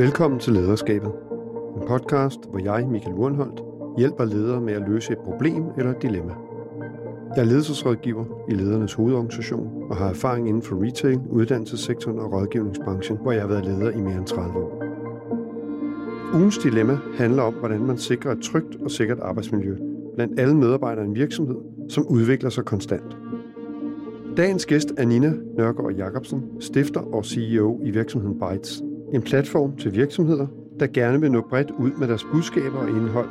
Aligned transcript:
Velkommen 0.00 0.40
til 0.40 0.52
Lederskabet. 0.52 1.12
En 1.76 1.86
podcast, 1.88 2.38
hvor 2.50 2.58
jeg, 2.58 2.88
Michael 2.88 3.14
Urenholdt, 3.16 3.62
hjælper 3.98 4.24
ledere 4.24 4.60
med 4.60 4.72
at 4.72 4.82
løse 4.88 5.12
et 5.12 5.18
problem 5.18 5.64
eller 5.78 5.90
et 5.90 6.02
dilemma. 6.02 6.32
Jeg 7.36 7.42
er 7.42 7.44
ledelsesrådgiver 7.44 8.24
i 8.48 8.54
ledernes 8.54 8.92
hovedorganisation 8.92 9.90
og 9.90 9.96
har 9.96 10.08
erfaring 10.08 10.48
inden 10.48 10.62
for 10.62 10.84
retail, 10.84 11.20
uddannelsessektoren 11.30 12.18
og 12.18 12.32
rådgivningsbranchen, 12.32 13.18
hvor 13.22 13.32
jeg 13.32 13.40
har 13.40 13.48
været 13.48 13.64
leder 13.64 13.90
i 13.90 14.00
mere 14.00 14.16
end 14.16 14.26
30 14.26 14.58
år. 14.58 14.82
Ugens 16.34 16.58
dilemma 16.58 16.98
handler 17.14 17.42
om, 17.42 17.54
hvordan 17.54 17.80
man 17.80 17.98
sikrer 17.98 18.32
et 18.32 18.42
trygt 18.42 18.76
og 18.84 18.90
sikkert 18.90 19.18
arbejdsmiljø 19.18 19.76
blandt 20.14 20.40
alle 20.40 20.56
medarbejdere 20.56 21.04
i 21.04 21.08
en 21.08 21.14
virksomhed, 21.14 21.56
som 21.88 22.06
udvikler 22.06 22.50
sig 22.50 22.64
konstant. 22.64 23.16
Dagens 24.36 24.66
gæst 24.66 24.92
er 24.96 25.04
Nina 25.04 25.32
Nørgaard 25.56 25.94
Jacobsen, 25.94 26.42
stifter 26.60 27.00
og 27.00 27.24
CEO 27.24 27.80
i 27.84 27.90
virksomheden 27.90 28.38
Bytes. 28.38 28.82
En 29.12 29.22
platform 29.22 29.76
til 29.76 29.94
virksomheder, 29.94 30.46
der 30.80 30.86
gerne 30.86 31.20
vil 31.20 31.32
nå 31.32 31.40
bredt 31.40 31.70
ud 31.70 31.90
med 31.98 32.08
deres 32.08 32.24
budskaber 32.32 32.78
og 32.78 32.88
indhold, 32.88 33.28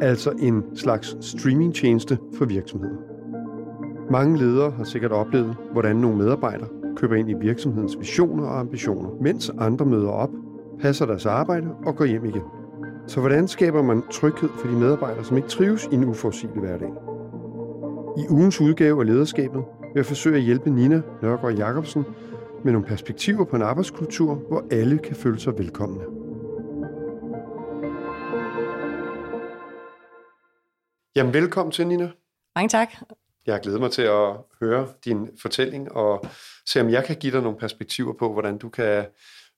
altså 0.00 0.30
en 0.30 0.64
slags 0.74 1.16
streamingtjeneste 1.20 2.18
for 2.38 2.44
virksomheder. 2.44 2.96
Mange 4.10 4.38
ledere 4.38 4.70
har 4.70 4.84
sikkert 4.84 5.12
oplevet, 5.12 5.56
hvordan 5.72 5.96
nogle 5.96 6.16
medarbejdere 6.16 6.68
køber 6.96 7.14
ind 7.14 7.30
i 7.30 7.34
virksomhedens 7.34 7.98
visioner 7.98 8.44
og 8.44 8.60
ambitioner, 8.60 9.10
mens 9.20 9.50
andre 9.58 9.86
møder 9.86 10.10
op, 10.10 10.30
passer 10.80 11.06
deres 11.06 11.26
arbejde 11.26 11.66
og 11.86 11.96
går 11.96 12.04
hjem 12.04 12.24
igen. 12.24 12.42
Så 13.06 13.20
hvordan 13.20 13.48
skaber 13.48 13.82
man 13.82 14.02
tryghed 14.10 14.48
for 14.58 14.68
de 14.68 14.74
medarbejdere, 14.74 15.24
som 15.24 15.36
ikke 15.36 15.48
trives 15.48 15.88
i 15.92 15.94
en 15.94 16.04
uforudsigelig 16.04 16.60
hverdag? 16.60 16.88
I 18.18 18.24
ugens 18.30 18.60
udgave 18.60 19.00
af 19.00 19.06
lederskabet 19.06 19.62
vil 19.80 20.00
jeg 20.00 20.06
forsøge 20.06 20.36
at 20.36 20.42
hjælpe 20.42 20.70
Nina 20.70 21.02
Nørgaard 21.22 21.54
Jacobsen 21.54 22.04
med 22.64 22.72
nogle 22.72 22.86
perspektiver 22.86 23.44
på 23.44 23.56
en 23.56 23.62
arbejdskultur, 23.62 24.34
hvor 24.34 24.64
alle 24.70 24.98
kan 24.98 25.16
føle 25.16 25.40
sig 25.40 25.58
velkomne. 25.58 26.04
Jamen 31.16 31.34
velkommen 31.34 31.72
til, 31.72 31.86
Nina. 31.86 32.10
Mange 32.54 32.68
tak. 32.68 32.88
Jeg 33.46 33.60
glæder 33.60 33.78
mig 33.78 33.90
til 33.90 34.02
at 34.02 34.36
høre 34.60 34.88
din 35.04 35.28
fortælling 35.42 35.92
og 35.92 36.24
se, 36.66 36.80
om 36.80 36.90
jeg 36.90 37.04
kan 37.04 37.16
give 37.16 37.32
dig 37.32 37.42
nogle 37.42 37.58
perspektiver 37.58 38.12
på, 38.18 38.32
hvordan 38.32 38.58
du 38.58 38.68
kan 38.68 39.06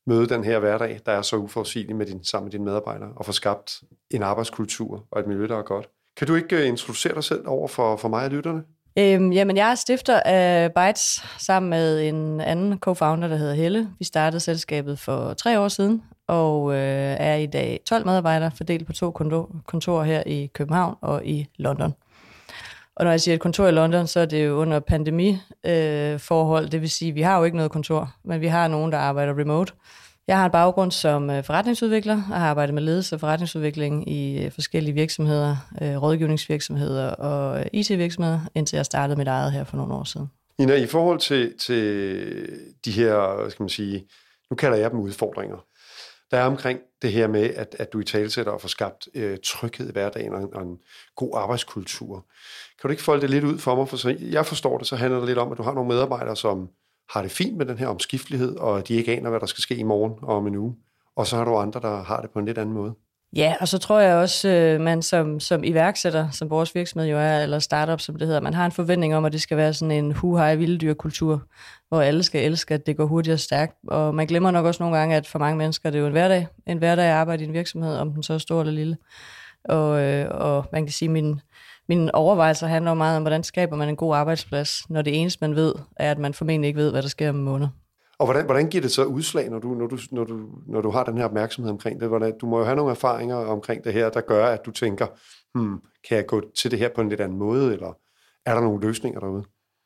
møde 0.06 0.26
den 0.26 0.44
her 0.44 0.58
hverdag, 0.58 1.00
der 1.06 1.12
er 1.12 1.22
så 1.22 1.36
uforudsigelig 1.36 1.96
med 1.96 2.06
din, 2.06 2.24
sammen 2.24 2.44
med 2.46 2.52
dine 2.52 2.64
medarbejdere, 2.64 3.12
og 3.16 3.26
få 3.26 3.32
skabt 3.32 3.82
en 4.10 4.22
arbejdskultur 4.22 5.06
og 5.10 5.20
et 5.20 5.26
miljø, 5.26 5.48
der 5.48 5.56
er 5.56 5.62
godt. 5.62 5.88
Kan 6.16 6.26
du 6.26 6.34
ikke 6.34 6.56
øh, 6.56 6.68
introducere 6.68 7.14
dig 7.14 7.24
selv 7.24 7.48
over 7.48 7.68
for, 7.68 7.96
for 7.96 8.08
mig 8.08 8.24
og 8.24 8.30
lytterne? 8.30 8.64
Øhm, 8.98 9.32
jamen, 9.32 9.56
jeg 9.56 9.70
er 9.70 9.74
stifter 9.74 10.20
af 10.20 10.72
Bytes 10.72 11.24
sammen 11.38 11.70
med 11.70 12.08
en 12.08 12.40
anden 12.40 12.72
co-founder, 12.86 13.28
der 13.28 13.36
hedder 13.36 13.54
Helle. 13.54 13.88
Vi 13.98 14.04
startede 14.04 14.40
selskabet 14.40 14.98
for 14.98 15.34
tre 15.34 15.60
år 15.60 15.68
siden, 15.68 16.02
og 16.26 16.72
øh, 16.72 17.16
er 17.18 17.34
i 17.34 17.46
dag 17.46 17.80
12 17.86 18.06
medarbejdere, 18.06 18.50
fordelt 18.56 18.86
på 18.86 18.92
to 18.92 19.10
kontorer 19.66 20.04
her 20.04 20.22
i 20.26 20.46
København 20.46 20.96
og 21.00 21.26
i 21.26 21.46
London. 21.56 21.94
Og 22.96 23.04
når 23.04 23.10
jeg 23.10 23.20
siger 23.20 23.34
et 23.34 23.40
kontor 23.40 23.66
i 23.66 23.70
London, 23.70 24.06
så 24.06 24.20
er 24.20 24.26
det 24.26 24.46
jo 24.46 24.56
under 24.56 24.80
pandemiforhold. 24.80 26.64
Øh, 26.64 26.72
det 26.72 26.80
vil 26.80 26.90
sige, 26.90 27.08
at 27.08 27.14
vi 27.14 27.22
har 27.22 27.38
jo 27.38 27.44
ikke 27.44 27.56
noget 27.56 27.72
kontor, 27.72 28.14
men 28.24 28.40
vi 28.40 28.46
har 28.46 28.68
nogen, 28.68 28.92
der 28.92 28.98
arbejder 28.98 29.38
remote. 29.38 29.72
Jeg 30.28 30.38
har 30.38 30.44
en 30.44 30.52
baggrund 30.52 30.90
som 30.90 31.30
øh, 31.30 31.44
forretningsudvikler 31.44 32.14
og 32.14 32.22
har 32.22 32.48
arbejdet 32.48 32.74
med 32.74 32.82
ledelse 32.82 33.16
og 33.16 33.20
forretningsudvikling 33.20 34.08
i 34.10 34.44
øh, 34.44 34.52
forskellige 34.52 34.94
virksomheder, 34.94 35.56
øh, 35.82 36.02
rådgivningsvirksomheder 36.02 37.10
og 37.10 37.64
IT-virksomheder, 37.72 38.40
indtil 38.54 38.76
jeg 38.76 38.86
startede 38.86 39.18
mit 39.18 39.28
eget 39.28 39.52
her 39.52 39.64
for 39.64 39.76
nogle 39.76 39.94
år 39.94 40.04
siden. 40.04 40.26
Ina, 40.58 40.74
i 40.74 40.86
forhold 40.86 41.18
til, 41.18 41.58
til 41.58 42.48
de 42.84 42.90
her, 42.92 43.46
skal 43.48 43.62
man 43.62 43.68
sige, 43.68 44.06
nu 44.50 44.56
kalder 44.56 44.76
jeg 44.76 44.90
dem 44.90 45.00
udfordringer, 45.00 45.56
der 46.30 46.38
er 46.38 46.46
omkring 46.46 46.80
det 47.02 47.12
her 47.12 47.26
med, 47.26 47.54
at, 47.54 47.76
at 47.78 47.92
du 47.92 48.00
i 48.00 48.04
talsætter 48.04 48.52
og 48.52 48.60
får 48.60 48.68
skabt 48.68 49.08
øh, 49.14 49.38
tryghed 49.44 49.88
i 49.88 49.92
hverdagen 49.92 50.34
og 50.34 50.42
en, 50.42 50.54
og 50.54 50.62
en 50.62 50.78
god 51.16 51.32
arbejdskultur. 51.34 52.26
Kan 52.80 52.88
du 52.88 52.90
ikke 52.90 53.02
folde 53.02 53.22
det 53.22 53.30
lidt 53.30 53.44
ud 53.44 53.58
for 53.58 53.76
mig? 53.76 53.88
For 53.88 53.96
så 53.96 54.16
jeg 54.20 54.46
forstår 54.46 54.78
det, 54.78 54.86
så 54.86 54.96
handler 54.96 55.18
det 55.18 55.28
lidt 55.28 55.38
om, 55.38 55.52
at 55.52 55.58
du 55.58 55.62
har 55.62 55.72
nogle 55.72 55.88
medarbejdere, 55.88 56.36
som 56.36 56.68
har 57.10 57.22
det 57.22 57.30
fint 57.30 57.56
med 57.56 57.66
den 57.66 57.78
her 57.78 57.86
omskiftelighed, 57.86 58.56
og 58.56 58.88
de 58.88 58.94
ikke 58.94 59.16
aner, 59.16 59.30
hvad 59.30 59.40
der 59.40 59.46
skal 59.46 59.62
ske 59.62 59.74
i 59.76 59.82
morgen 59.82 60.12
og 60.22 60.36
om 60.36 60.46
en 60.46 60.56
uge. 60.56 60.74
Og 61.16 61.26
så 61.26 61.36
har 61.36 61.44
du 61.44 61.56
andre, 61.56 61.80
der 61.80 62.02
har 62.02 62.20
det 62.20 62.30
på 62.30 62.38
en 62.38 62.44
lidt 62.46 62.58
anden 62.58 62.74
måde. 62.74 62.94
Ja, 63.36 63.54
og 63.60 63.68
så 63.68 63.78
tror 63.78 64.00
jeg 64.00 64.16
også, 64.16 64.48
øh, 64.48 64.80
man 64.80 65.02
som, 65.02 65.40
som 65.40 65.64
iværksætter, 65.64 66.30
som 66.30 66.50
vores 66.50 66.74
virksomhed 66.74 67.08
jo 67.08 67.18
er, 67.18 67.38
eller 67.38 67.58
startup, 67.58 68.00
som 68.00 68.16
det 68.16 68.26
hedder, 68.26 68.40
man 68.40 68.54
har 68.54 68.66
en 68.66 68.72
forventning 68.72 69.16
om, 69.16 69.24
at 69.24 69.32
det 69.32 69.42
skal 69.42 69.56
være 69.56 69.72
sådan 69.72 70.04
en 70.04 70.12
hu-hej 70.12 70.54
vilddyrkultur, 70.54 71.42
hvor 71.88 72.00
alle 72.00 72.22
skal 72.22 72.44
elske, 72.44 72.74
at 72.74 72.86
det 72.86 72.96
går 72.96 73.06
hurtigt 73.06 73.34
og 73.34 73.40
stærkt. 73.40 73.76
Og 73.88 74.14
man 74.14 74.26
glemmer 74.26 74.50
nok 74.50 74.66
også 74.66 74.82
nogle 74.82 74.98
gange, 74.98 75.16
at 75.16 75.26
for 75.26 75.38
mange 75.38 75.58
mennesker 75.58 75.90
det 75.90 75.98
er 75.98 76.00
jo 76.00 76.06
en 76.06 76.12
hverdag. 76.12 76.46
En 76.66 76.78
hverdag 76.78 77.04
at 77.04 77.12
arbejde 77.12 77.44
i 77.44 77.46
en 77.46 77.52
virksomhed, 77.52 77.96
om 77.96 78.12
den 78.12 78.22
så 78.22 78.34
er 78.34 78.38
stor 78.38 78.60
eller 78.60 78.72
lille. 78.72 78.96
Og, 79.64 80.00
øh, 80.00 80.26
og 80.30 80.66
man 80.72 80.86
kan 80.86 80.92
sige, 80.92 81.08
min, 81.08 81.40
mine 81.88 82.14
overvejelser 82.14 82.66
handler 82.66 82.94
meget 82.94 83.16
om, 83.16 83.22
hvordan 83.22 83.42
skaber 83.42 83.76
man 83.76 83.88
en 83.88 83.96
god 83.96 84.14
arbejdsplads, 84.16 84.90
når 84.90 85.02
det 85.02 85.20
eneste, 85.20 85.38
man 85.40 85.56
ved, 85.56 85.74
er, 85.96 86.10
at 86.10 86.18
man 86.18 86.34
formentlig 86.34 86.68
ikke 86.68 86.80
ved, 86.80 86.90
hvad 86.90 87.02
der 87.02 87.08
sker 87.08 87.28
om 87.28 87.36
en 87.36 87.44
måned. 87.44 87.68
Og 88.18 88.26
hvordan, 88.26 88.44
hvordan 88.44 88.70
giver 88.70 88.82
det 88.82 88.90
så 88.90 89.04
udslag, 89.04 89.50
når 89.50 89.58
du, 89.58 89.74
når, 89.74 89.86
du, 89.86 89.98
når, 90.12 90.24
du, 90.24 90.48
når 90.66 90.80
du 90.80 90.90
har 90.90 91.04
den 91.04 91.18
her 91.18 91.24
opmærksomhed 91.24 91.72
omkring 91.72 92.00
det? 92.00 92.08
Hvordan, 92.08 92.38
du 92.40 92.46
må 92.46 92.58
jo 92.58 92.64
have 92.64 92.76
nogle 92.76 92.90
erfaringer 92.90 93.36
omkring 93.36 93.84
det 93.84 93.92
her, 93.92 94.10
der 94.10 94.20
gør, 94.20 94.46
at 94.46 94.66
du 94.66 94.70
tænker, 94.70 95.06
hmm, 95.54 95.80
kan 96.08 96.16
jeg 96.16 96.26
gå 96.26 96.42
til 96.58 96.70
det 96.70 96.78
her 96.78 96.88
på 96.94 97.00
en 97.00 97.08
lidt 97.08 97.20
anden 97.20 97.38
måde, 97.38 97.72
eller 97.72 97.92
er 98.46 98.54
der 98.54 98.60
nogle 98.60 98.86
løsninger 98.86 99.20
derude? 99.20 99.44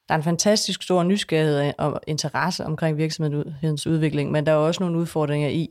Der 0.08 0.14
er 0.14 0.18
en 0.18 0.24
fantastisk 0.24 0.82
stor 0.82 1.02
nysgerrighed 1.02 1.72
og 1.78 2.00
interesse 2.06 2.64
omkring 2.64 2.96
virksomhedens 2.96 3.86
udvikling, 3.86 4.30
men 4.30 4.46
der 4.46 4.52
er 4.52 4.56
også 4.56 4.82
nogle 4.82 4.98
udfordringer 4.98 5.48
i, 5.48 5.68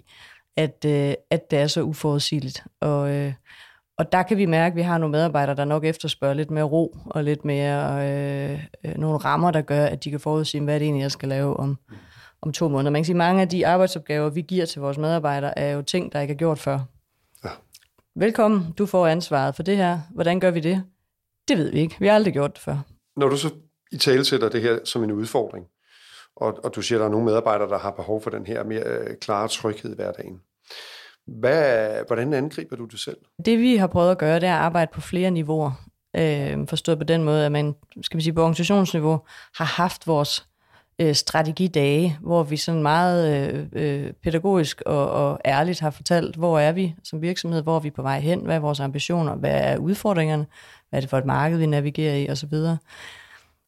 at, 0.58 0.86
øh, 0.86 1.14
at 1.32 1.52
det 1.52 1.60
er 1.60 1.68
så 1.68 1.82
uforudsigeligt. 1.82 2.64
Og, 2.82 3.12
øh, 3.12 3.34
og 3.98 4.12
der 4.12 4.24
kan 4.24 4.38
vi 4.38 4.46
mærke, 4.46 4.74
at 4.74 4.76
vi 4.76 4.82
har 4.82 4.98
nogle 4.98 5.12
medarbejdere, 5.12 5.56
der 5.56 5.66
nok 5.66 5.86
efterspørger 5.86 6.34
lidt 6.34 6.52
mere 6.52 6.64
ro 6.64 6.98
og 7.06 7.24
lidt 7.24 7.46
mere 7.46 8.10
øh, 8.10 8.66
øh, 8.86 8.98
nogle 8.98 9.18
rammer, 9.18 9.52
der 9.52 9.62
gør, 9.62 9.86
at 9.86 10.04
de 10.04 10.12
kan 10.12 10.20
forudsige, 10.20 10.64
hvad 10.64 10.80
det 10.80 10.86
egentlig 10.86 11.02
jeg 11.02 11.12
skal 11.12 11.30
lave 11.30 11.58
om, 11.58 11.78
om 12.42 12.52
to 12.52 12.70
måneder. 12.70 12.92
Man 12.92 13.00
kan 13.00 13.06
sige, 13.06 13.14
at 13.14 13.18
mange 13.18 13.42
af 13.42 13.50
de 13.50 13.68
arbejdsopgaver, 13.68 14.30
vi 14.30 14.42
giver 14.42 14.66
til 14.66 14.82
vores 14.82 14.98
medarbejdere, 14.98 15.60
er 15.60 15.72
jo 15.72 15.82
ting, 15.82 16.14
der 16.14 16.20
ikke 16.20 16.34
er 16.34 16.38
gjort 16.38 16.60
før. 16.60 16.80
Ja. 17.44 17.50
Velkommen, 18.16 18.74
du 18.78 18.86
får 18.86 19.08
ansvaret 19.08 19.56
for 19.56 19.64
det 19.64 19.78
her. 19.78 20.00
Hvordan 20.14 20.40
gør 20.40 20.52
vi 20.52 20.60
det? 20.60 20.84
Det 21.48 21.58
ved 21.58 21.72
vi 21.72 21.80
ikke. 21.80 21.96
Vi 22.00 22.08
har 22.08 22.16
aldrig 22.16 22.34
gjort 22.34 22.54
det 22.54 22.62
før. 22.62 22.78
Når 23.16 23.30
du 23.30 23.38
så 23.38 23.50
i 23.92 23.98
tale 23.98 24.26
sætter 24.26 24.50
det 24.50 24.62
her 24.62 24.80
som 24.86 25.04
en 25.04 25.12
udfordring, 25.12 25.66
og, 26.36 26.60
og 26.64 26.76
du 26.76 26.82
siger, 26.82 27.00
at 27.00 27.00
der 27.00 27.06
er 27.06 27.12
nogle 27.12 27.26
medarbejdere, 27.26 27.70
der 27.70 27.78
har 27.78 27.92
behov 27.92 28.22
for 28.22 28.30
den 28.30 28.46
her 28.46 28.64
mere 28.64 28.84
øh, 28.84 29.18
klare 29.22 29.48
tryghed 29.48 29.92
i 29.92 29.96
hverdagen. 29.96 30.42
Hvad, 31.28 31.90
hvordan 32.08 32.34
angriber 32.34 32.76
du 32.76 32.86
det 32.86 33.00
selv? 33.00 33.18
Det 33.46 33.60
vi 33.60 33.76
har 33.76 33.88
prøvet 33.88 34.12
at 34.12 34.18
gøre, 34.18 34.40
det 34.40 34.50
er 34.50 34.56
at 34.56 34.62
arbejde 34.62 34.92
på 34.94 35.02
flere 35.02 35.32
niveauer. 35.32 35.72
Øh, 36.18 36.68
forstået 36.68 36.98
på 36.98 37.04
den 37.04 37.24
måde, 37.24 37.46
at 37.46 37.52
man 37.52 37.76
skal 38.02 38.18
man 38.18 38.22
sige, 38.22 38.34
på 38.34 38.42
organisationsniveau 38.42 39.20
har 39.56 39.66
haft 39.66 40.08
vores 40.08 40.48
øh, 41.00 41.16
strategidage, 41.16 42.18
hvor 42.22 42.44
vi 42.44 42.58
sådan 42.58 42.82
meget 42.82 43.50
øh, 43.54 43.66
øh, 43.74 44.14
pædagogisk 44.14 44.82
og, 44.86 45.12
og 45.12 45.40
ærligt 45.46 45.80
har 45.80 45.90
fortalt, 45.90 46.36
hvor 46.36 46.60
er 46.60 46.72
vi 46.72 46.96
som 47.04 47.22
virksomhed, 47.22 47.62
hvor 47.62 47.76
er 47.76 47.80
vi 47.80 47.90
på 47.90 48.02
vej 48.02 48.20
hen, 48.20 48.40
hvad 48.40 48.56
er 48.56 48.60
vores 48.60 48.80
ambitioner, 48.80 49.36
hvad 49.36 49.62
er 49.64 49.78
udfordringerne, 49.78 50.46
hvad 50.90 51.00
er 51.00 51.02
det 51.02 51.10
for 51.10 51.18
et 51.18 51.26
marked, 51.26 51.58
vi 51.58 51.66
navigerer 51.66 52.16
i 52.16 52.30
osv 52.30 52.54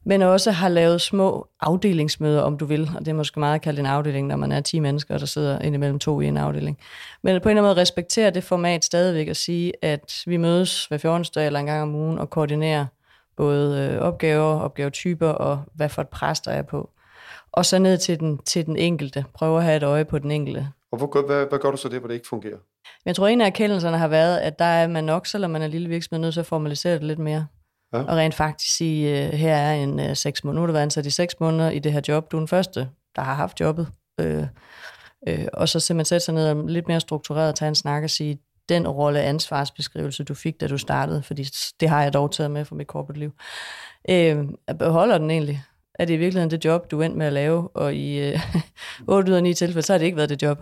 men 0.10 0.22
også 0.22 0.52
har 0.52 0.70
lavet 0.70 1.02
små 1.02 1.48
afdelingsmøder, 1.62 2.42
om 2.42 2.58
du 2.58 2.66
vil, 2.66 2.90
og 2.96 3.00
det 3.00 3.08
er 3.08 3.16
måske 3.16 3.40
meget 3.40 3.62
kaldt 3.62 3.80
en 3.80 3.86
afdeling, 3.86 4.28
når 4.28 4.36
man 4.36 4.52
er 4.52 4.62
10 4.62 4.80
mennesker, 4.80 5.18
der 5.18 5.26
sidder 5.26 5.60
indimellem 5.60 6.00
to 6.00 6.22
i 6.22 6.26
en 6.26 6.38
afdeling. 6.38 6.78
Men 7.22 7.42
på 7.42 7.50
en 7.50 7.52
eller 7.52 7.62
anden 7.62 7.64
måde 7.64 7.82
respektere 7.82 8.32
det 8.32 8.44
format 8.44 8.86
stadigvæk 8.86 9.28
at 9.28 9.38
sige, 9.38 9.74
at 9.82 10.24
vi 10.26 10.38
mødes 10.38 10.86
hver 10.86 10.98
14. 10.98 11.26
dag 11.36 11.46
eller 11.46 11.60
en 11.60 11.66
gang 11.66 11.82
om 11.82 11.96
ugen 11.96 12.20
og 12.20 12.30
koordinerer 12.30 12.86
både 13.38 13.80
øh, 13.80 14.02
opgaver, 14.02 14.60
opgavetyper 14.60 15.28
og 15.28 15.64
hvad 15.74 15.90
for 15.90 16.02
et 16.02 16.10
pres 16.10 16.40
der 16.40 16.52
er 16.52 16.62
på. 16.62 16.90
Og 17.52 17.66
så 17.66 17.80
ned 17.80 17.98
til 17.98 18.20
den, 18.20 18.38
til 18.38 18.66
den 18.66 18.78
enkelte. 18.78 19.26
Prøve 19.34 19.58
at 19.58 19.64
have 19.64 19.78
et 19.78 19.84
øje 19.84 20.06
på 20.06 20.20
den 20.20 20.32
enkelte. 20.32 20.68
Og 20.92 20.98
hvor, 20.98 21.26
hvad, 21.28 21.46
hvad 21.50 21.60
gør 21.60 21.72
du 21.72 21.78
så 21.78 21.90
det, 21.90 22.00
hvor 22.00 22.08
det 22.08 22.16
ikke 22.16 22.28
fungerer? 22.28 22.58
Jeg 23.06 23.16
tror, 23.16 23.28
en 23.28 23.42
af 23.42 23.46
erkendelserne 23.46 23.98
har 23.98 24.08
været, 24.08 24.38
at 24.38 24.60
der 24.60 24.66
er 24.66 24.88
man 24.88 25.04
nok, 25.04 25.26
selvom 25.26 25.52
man 25.52 25.62
er 25.62 25.68
lille 25.68 25.90
virksomhed, 25.90 26.22
nødt 26.22 26.34
til 26.34 26.40
at 26.40 26.46
formalisere 26.46 26.94
det 26.94 27.04
lidt 27.04 27.20
mere. 27.20 27.48
Ja. 27.94 28.00
Og 28.00 28.18
rent 28.18 28.36
faktisk 28.36 28.76
sige, 28.76 29.28
øh, 29.28 29.34
her 29.34 29.56
er 29.56 29.74
en 29.74 30.00
øh, 30.00 30.16
seks 30.16 30.44
måneder. 30.44 30.56
Nu 30.56 30.62
har 30.62 30.68
du 30.68 30.74
været 30.74 30.84
ansat 30.84 31.06
i 31.06 31.10
seks 31.10 31.40
måneder 31.40 31.70
i 31.70 31.80
det 31.80 31.94
her 31.94 32.02
job. 32.08 32.32
Du 32.32 32.38
er 32.38 32.42
den 32.42 32.48
første, 32.48 32.90
der 33.16 33.22
har 33.22 33.34
haft 33.34 33.60
jobbet. 33.60 33.88
Øh, 34.20 34.46
øh, 35.28 35.46
og 35.54 35.70
så 35.70 35.80
simpelthen 35.80 36.06
sætte 36.06 36.26
sig 36.26 36.34
ned 36.34 36.50
og 36.50 36.68
lidt 36.68 36.88
mere 36.88 37.00
struktureret 37.00 37.56
tage 37.56 37.70
en 37.70 37.76
snak 37.76 38.04
og 38.04 38.10
sige, 38.10 38.40
den 38.70 38.88
rolle 38.88 39.22
ansvarsbeskrivelse, 39.22 40.24
du 40.24 40.34
fik, 40.34 40.62
da 40.62 40.68
du 40.68 40.78
startede, 40.78 41.24
fordi 41.24 41.44
det 41.80 41.90
har 41.90 42.04
jeg 42.04 42.14
dog 42.14 42.32
taget 42.32 42.52
med 42.52 42.66
fra 42.66 42.76
mit 42.76 42.88
corporate 42.88 43.20
liv. 43.20 43.32
Øh, 44.10 44.38
beholder 44.80 45.18
den 45.18 45.32
egentlig? 45.32 45.64
Er 45.96 46.06
det 46.06 46.14
i 46.14 46.18
virkeligheden 46.18 46.52
det 46.52 46.66
job, 46.66 46.92
du 46.92 47.02
endte 47.02 47.18
med 47.18 47.28
at 47.28 47.34
lave, 47.34 47.70
og 47.76 47.96
i 47.96 48.30
øh, 48.30 48.40
8 49.08 49.32
ud 49.32 49.38
af 49.38 49.44
9 49.44 49.54
tilfælde, 49.54 49.82
så 49.82 49.94
har 49.94 49.98
det 49.98 50.06
ikke 50.06 50.18
været 50.18 50.30
det 50.30 50.42
job. 50.42 50.58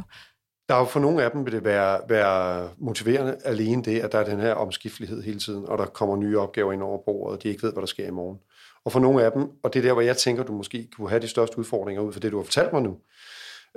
Der 0.70 0.76
er 0.76 0.80
jo 0.80 0.86
for 0.86 1.00
nogle 1.00 1.24
af 1.24 1.32
dem 1.32 1.46
vil 1.46 1.54
det 1.54 1.64
være, 1.64 2.00
være 2.10 2.70
motiverende 2.78 3.38
alene 3.46 3.84
det, 3.84 4.00
at 4.00 4.12
der 4.12 4.20
er 4.20 4.24
den 4.24 4.40
her 4.40 4.54
omskiftelighed 4.54 5.24
hele 5.24 5.40
tiden, 5.40 5.66
og 5.66 5.78
der 5.78 5.86
kommer 5.86 6.16
nye 6.16 6.40
opgaver 6.40 6.74
ind 6.74 6.84
over 6.84 6.98
bordet, 7.06 7.38
og 7.38 7.44
de 7.44 7.50
ikke 7.50 7.64
ved, 7.64 7.74
hvad 7.74 7.82
der 7.82 7.88
sker 7.88 8.08
i 8.08 8.12
morgen. 8.12 8.38
Og 8.86 8.92
for 8.92 9.00
nogle 9.00 9.24
af 9.24 9.32
dem, 9.32 9.50
og 9.64 9.74
det 9.74 9.80
er 9.80 9.84
der, 9.84 9.94
hvor 9.94 10.02
jeg 10.02 10.18
tænker, 10.18 10.44
du 10.44 10.54
måske 10.54 10.88
kunne 10.96 11.10
have 11.10 11.22
de 11.22 11.28
største 11.28 11.60
udfordringer 11.60 12.02
ud 12.02 12.14
for 12.14 12.20
det, 12.20 12.32
du 12.32 12.38
har 12.38 12.44
fortalt 12.44 12.74
mig 12.74 12.82
nu, 12.82 12.98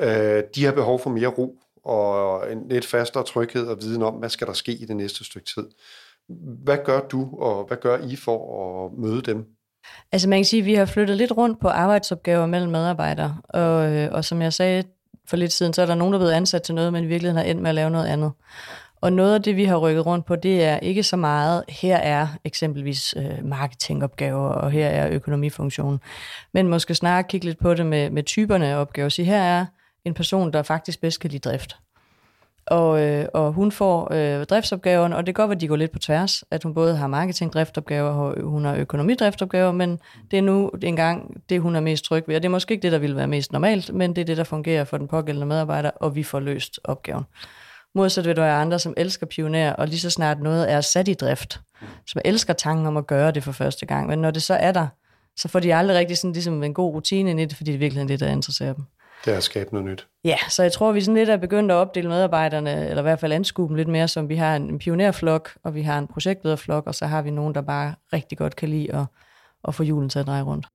øh, 0.00 0.42
de 0.54 0.64
har 0.64 0.72
behov 0.72 1.00
for 1.00 1.10
mere 1.10 1.28
ro 1.28 1.58
og 1.84 2.52
en 2.52 2.68
lidt 2.68 2.86
fastere 2.86 3.24
tryghed 3.24 3.66
og 3.66 3.76
viden 3.80 4.02
om, 4.02 4.14
hvad 4.14 4.28
skal 4.28 4.46
der 4.46 4.52
ske 4.52 4.72
i 4.72 4.84
det 4.84 4.96
næste 4.96 5.24
stykke 5.24 5.46
tid. 5.54 5.66
Hvad 6.64 6.78
gør 6.84 7.00
du, 7.00 7.28
og 7.38 7.64
hvad 7.64 7.76
gør 7.76 7.98
I 7.98 8.16
for 8.16 8.84
at 8.84 8.92
møde 8.98 9.22
dem? 9.22 9.46
Altså 10.12 10.28
man 10.28 10.38
kan 10.38 10.44
sige, 10.44 10.60
at 10.60 10.66
vi 10.66 10.74
har 10.74 10.86
flyttet 10.86 11.16
lidt 11.16 11.32
rundt 11.36 11.60
på 11.60 11.68
arbejdsopgaver 11.68 12.46
mellem 12.46 12.70
medarbejdere, 12.70 13.36
og, 13.48 13.92
øh, 13.92 14.12
og 14.12 14.24
som 14.24 14.42
jeg 14.42 14.52
sagde 14.52 14.84
for 15.30 15.36
lidt 15.36 15.52
siden, 15.52 15.72
så 15.72 15.82
er 15.82 15.86
der 15.86 15.94
nogen, 15.94 16.12
der 16.12 16.18
er 16.18 16.20
blevet 16.20 16.32
ansat 16.32 16.62
til 16.62 16.74
noget, 16.74 16.92
men 16.92 17.04
i 17.04 17.06
virkeligheden 17.06 17.36
har 17.36 17.50
endt 17.50 17.62
med 17.62 17.68
at 17.68 17.74
lave 17.74 17.90
noget 17.90 18.06
andet. 18.06 18.32
Og 19.00 19.12
noget 19.12 19.34
af 19.34 19.42
det, 19.42 19.56
vi 19.56 19.64
har 19.64 19.76
rykket 19.76 20.06
rundt 20.06 20.26
på, 20.26 20.36
det 20.36 20.64
er 20.64 20.78
ikke 20.78 21.02
så 21.02 21.16
meget, 21.16 21.64
her 21.68 21.96
er 21.96 22.26
eksempelvis 22.44 23.14
øh, 23.16 23.44
marketingopgaver, 23.44 24.48
og 24.48 24.70
her 24.70 24.88
er 24.88 25.08
økonomifunktionen, 25.10 26.00
men 26.52 26.68
måske 26.68 26.94
snarere 26.94 27.24
kigge 27.24 27.46
lidt 27.46 27.58
på 27.58 27.74
det 27.74 27.86
med, 27.86 28.10
med 28.10 28.22
typerne 28.22 28.66
af 28.66 28.76
opgaver. 28.76 29.08
Så 29.08 29.22
her 29.22 29.42
er 29.42 29.66
en 30.04 30.14
person, 30.14 30.52
der 30.52 30.62
faktisk 30.62 31.00
bedst 31.00 31.20
kan 31.20 31.30
lide 31.30 31.48
drift. 31.50 31.76
Og, 32.70 33.00
øh, 33.00 33.26
og 33.34 33.52
hun 33.52 33.72
får 33.72 34.12
øh, 34.12 34.44
driftsopgaverne, 34.44 35.16
og 35.16 35.26
det 35.26 35.34
går 35.34 35.42
godt 35.42 35.56
at 35.56 35.60
de 35.60 35.68
går 35.68 35.76
lidt 35.76 35.90
på 35.90 35.98
tværs, 35.98 36.44
at 36.50 36.62
hun 36.62 36.74
både 36.74 36.96
har 36.96 37.06
marketingdriftopgaver 37.06 38.10
og 38.10 38.42
hun 38.42 38.64
har 38.64 38.74
økonomidriftopgaver, 38.74 39.72
men 39.72 39.98
det 40.30 40.38
er 40.38 40.42
nu 40.42 40.70
engang 40.82 41.42
det, 41.48 41.60
hun 41.60 41.76
er 41.76 41.80
mest 41.80 42.04
tryg 42.04 42.24
ved. 42.26 42.36
Og 42.36 42.42
det 42.42 42.48
er 42.48 42.50
måske 42.50 42.72
ikke 42.72 42.82
det, 42.82 42.92
der 42.92 42.98
ville 42.98 43.16
være 43.16 43.26
mest 43.26 43.52
normalt, 43.52 43.94
men 43.94 44.16
det 44.16 44.20
er 44.20 44.26
det, 44.26 44.36
der 44.36 44.44
fungerer 44.44 44.84
for 44.84 44.98
den 44.98 45.08
pågældende 45.08 45.46
medarbejder, 45.46 45.90
og 45.90 46.14
vi 46.14 46.22
får 46.22 46.40
løst 46.40 46.80
opgaven. 46.84 47.24
Modsat 47.94 48.26
vil 48.26 48.36
der 48.36 48.42
være 48.42 48.56
andre, 48.56 48.78
som 48.78 48.94
elsker 48.96 49.26
pioner, 49.26 49.72
og 49.72 49.88
lige 49.88 50.00
så 50.00 50.10
snart 50.10 50.40
noget 50.40 50.72
er 50.72 50.80
sat 50.80 51.08
i 51.08 51.14
drift, 51.14 51.60
som 52.06 52.22
elsker 52.24 52.52
tanken 52.52 52.86
om 52.86 52.96
at 52.96 53.06
gøre 53.06 53.30
det 53.30 53.44
for 53.44 53.52
første 53.52 53.86
gang. 53.86 54.08
Men 54.08 54.18
når 54.18 54.30
det 54.30 54.42
så 54.42 54.54
er 54.54 54.72
der, 54.72 54.86
så 55.36 55.48
får 55.48 55.60
de 55.60 55.74
aldrig 55.74 55.98
rigtig 55.98 56.18
sådan 56.18 56.32
ligesom 56.32 56.62
en 56.62 56.74
god 56.74 56.94
rutine 56.94 57.30
ind 57.30 57.40
i 57.40 57.44
det, 57.44 57.56
fordi 57.56 57.72
det 57.72 57.80
virkelig 57.80 58.08
det, 58.08 58.20
der 58.20 58.28
interesserer 58.28 58.72
dem. 58.72 58.84
Det 59.24 59.32
er 59.32 59.36
at 59.36 59.42
skabe 59.42 59.72
noget 59.72 59.88
nyt. 59.88 60.06
Ja, 60.24 60.36
så 60.48 60.62
jeg 60.62 60.72
tror, 60.72 60.92
vi 60.92 61.00
sådan 61.00 61.14
lidt 61.14 61.28
er 61.28 61.36
begyndt 61.36 61.70
at 61.70 61.74
opdele 61.74 62.08
medarbejderne, 62.08 62.88
eller 62.88 63.02
i 63.02 63.02
hvert 63.02 63.20
fald 63.20 63.32
anskue 63.32 63.68
dem 63.68 63.76
lidt 63.76 63.88
mere, 63.88 64.08
som 64.08 64.28
vi 64.28 64.36
har 64.36 64.56
en 64.56 64.78
pionerflok, 64.78 65.50
og 65.62 65.74
vi 65.74 65.82
har 65.82 65.98
en 65.98 66.06
projektlederflok, 66.06 66.86
og 66.86 66.94
så 66.94 67.06
har 67.06 67.22
vi 67.22 67.30
nogen, 67.30 67.54
der 67.54 67.60
bare 67.60 67.94
rigtig 68.12 68.38
godt 68.38 68.56
kan 68.56 68.68
lide 68.68 68.94
at, 68.94 69.04
at 69.68 69.74
få 69.74 69.82
julen 69.82 70.08
til 70.08 70.18
at 70.18 70.26
dreje 70.26 70.42
rundt. 70.42 70.66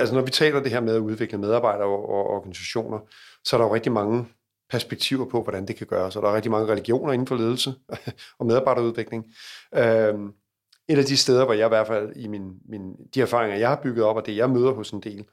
Altså 0.00 0.14
når 0.14 0.22
vi 0.22 0.30
taler 0.30 0.60
det 0.60 0.72
her 0.72 0.80
med 0.80 0.94
at 0.94 1.00
udvikle 1.00 1.38
medarbejdere 1.38 1.86
og, 1.86 2.08
og 2.08 2.30
organisationer, 2.30 2.98
så 3.44 3.56
er 3.56 3.60
der 3.60 3.68
jo 3.68 3.74
rigtig 3.74 3.92
mange 3.92 4.26
perspektiver 4.70 5.24
på, 5.24 5.42
hvordan 5.42 5.66
det 5.66 5.76
kan 5.76 5.86
gøres, 5.86 6.16
og 6.16 6.22
der 6.22 6.28
er 6.28 6.34
rigtig 6.34 6.50
mange 6.50 6.72
religioner 6.72 7.12
inden 7.12 7.26
for 7.26 7.34
ledelse 7.34 7.74
og 8.38 8.46
medarbejderudvikling. 8.46 9.24
Øhm, 9.74 10.32
et 10.88 10.98
af 10.98 11.04
de 11.04 11.16
steder, 11.16 11.44
hvor 11.44 11.54
jeg 11.54 11.66
i 11.66 11.68
hvert 11.68 11.86
fald 11.86 12.16
i 12.16 12.26
min, 12.26 12.52
min, 12.68 12.92
de 13.14 13.20
erfaringer, 13.20 13.58
jeg 13.58 13.68
har 13.68 13.80
bygget 13.82 14.04
op, 14.04 14.16
og 14.16 14.26
det 14.26 14.36
jeg 14.36 14.50
møder 14.50 14.72
hos 14.72 14.90
en 14.90 15.00
del 15.00 15.24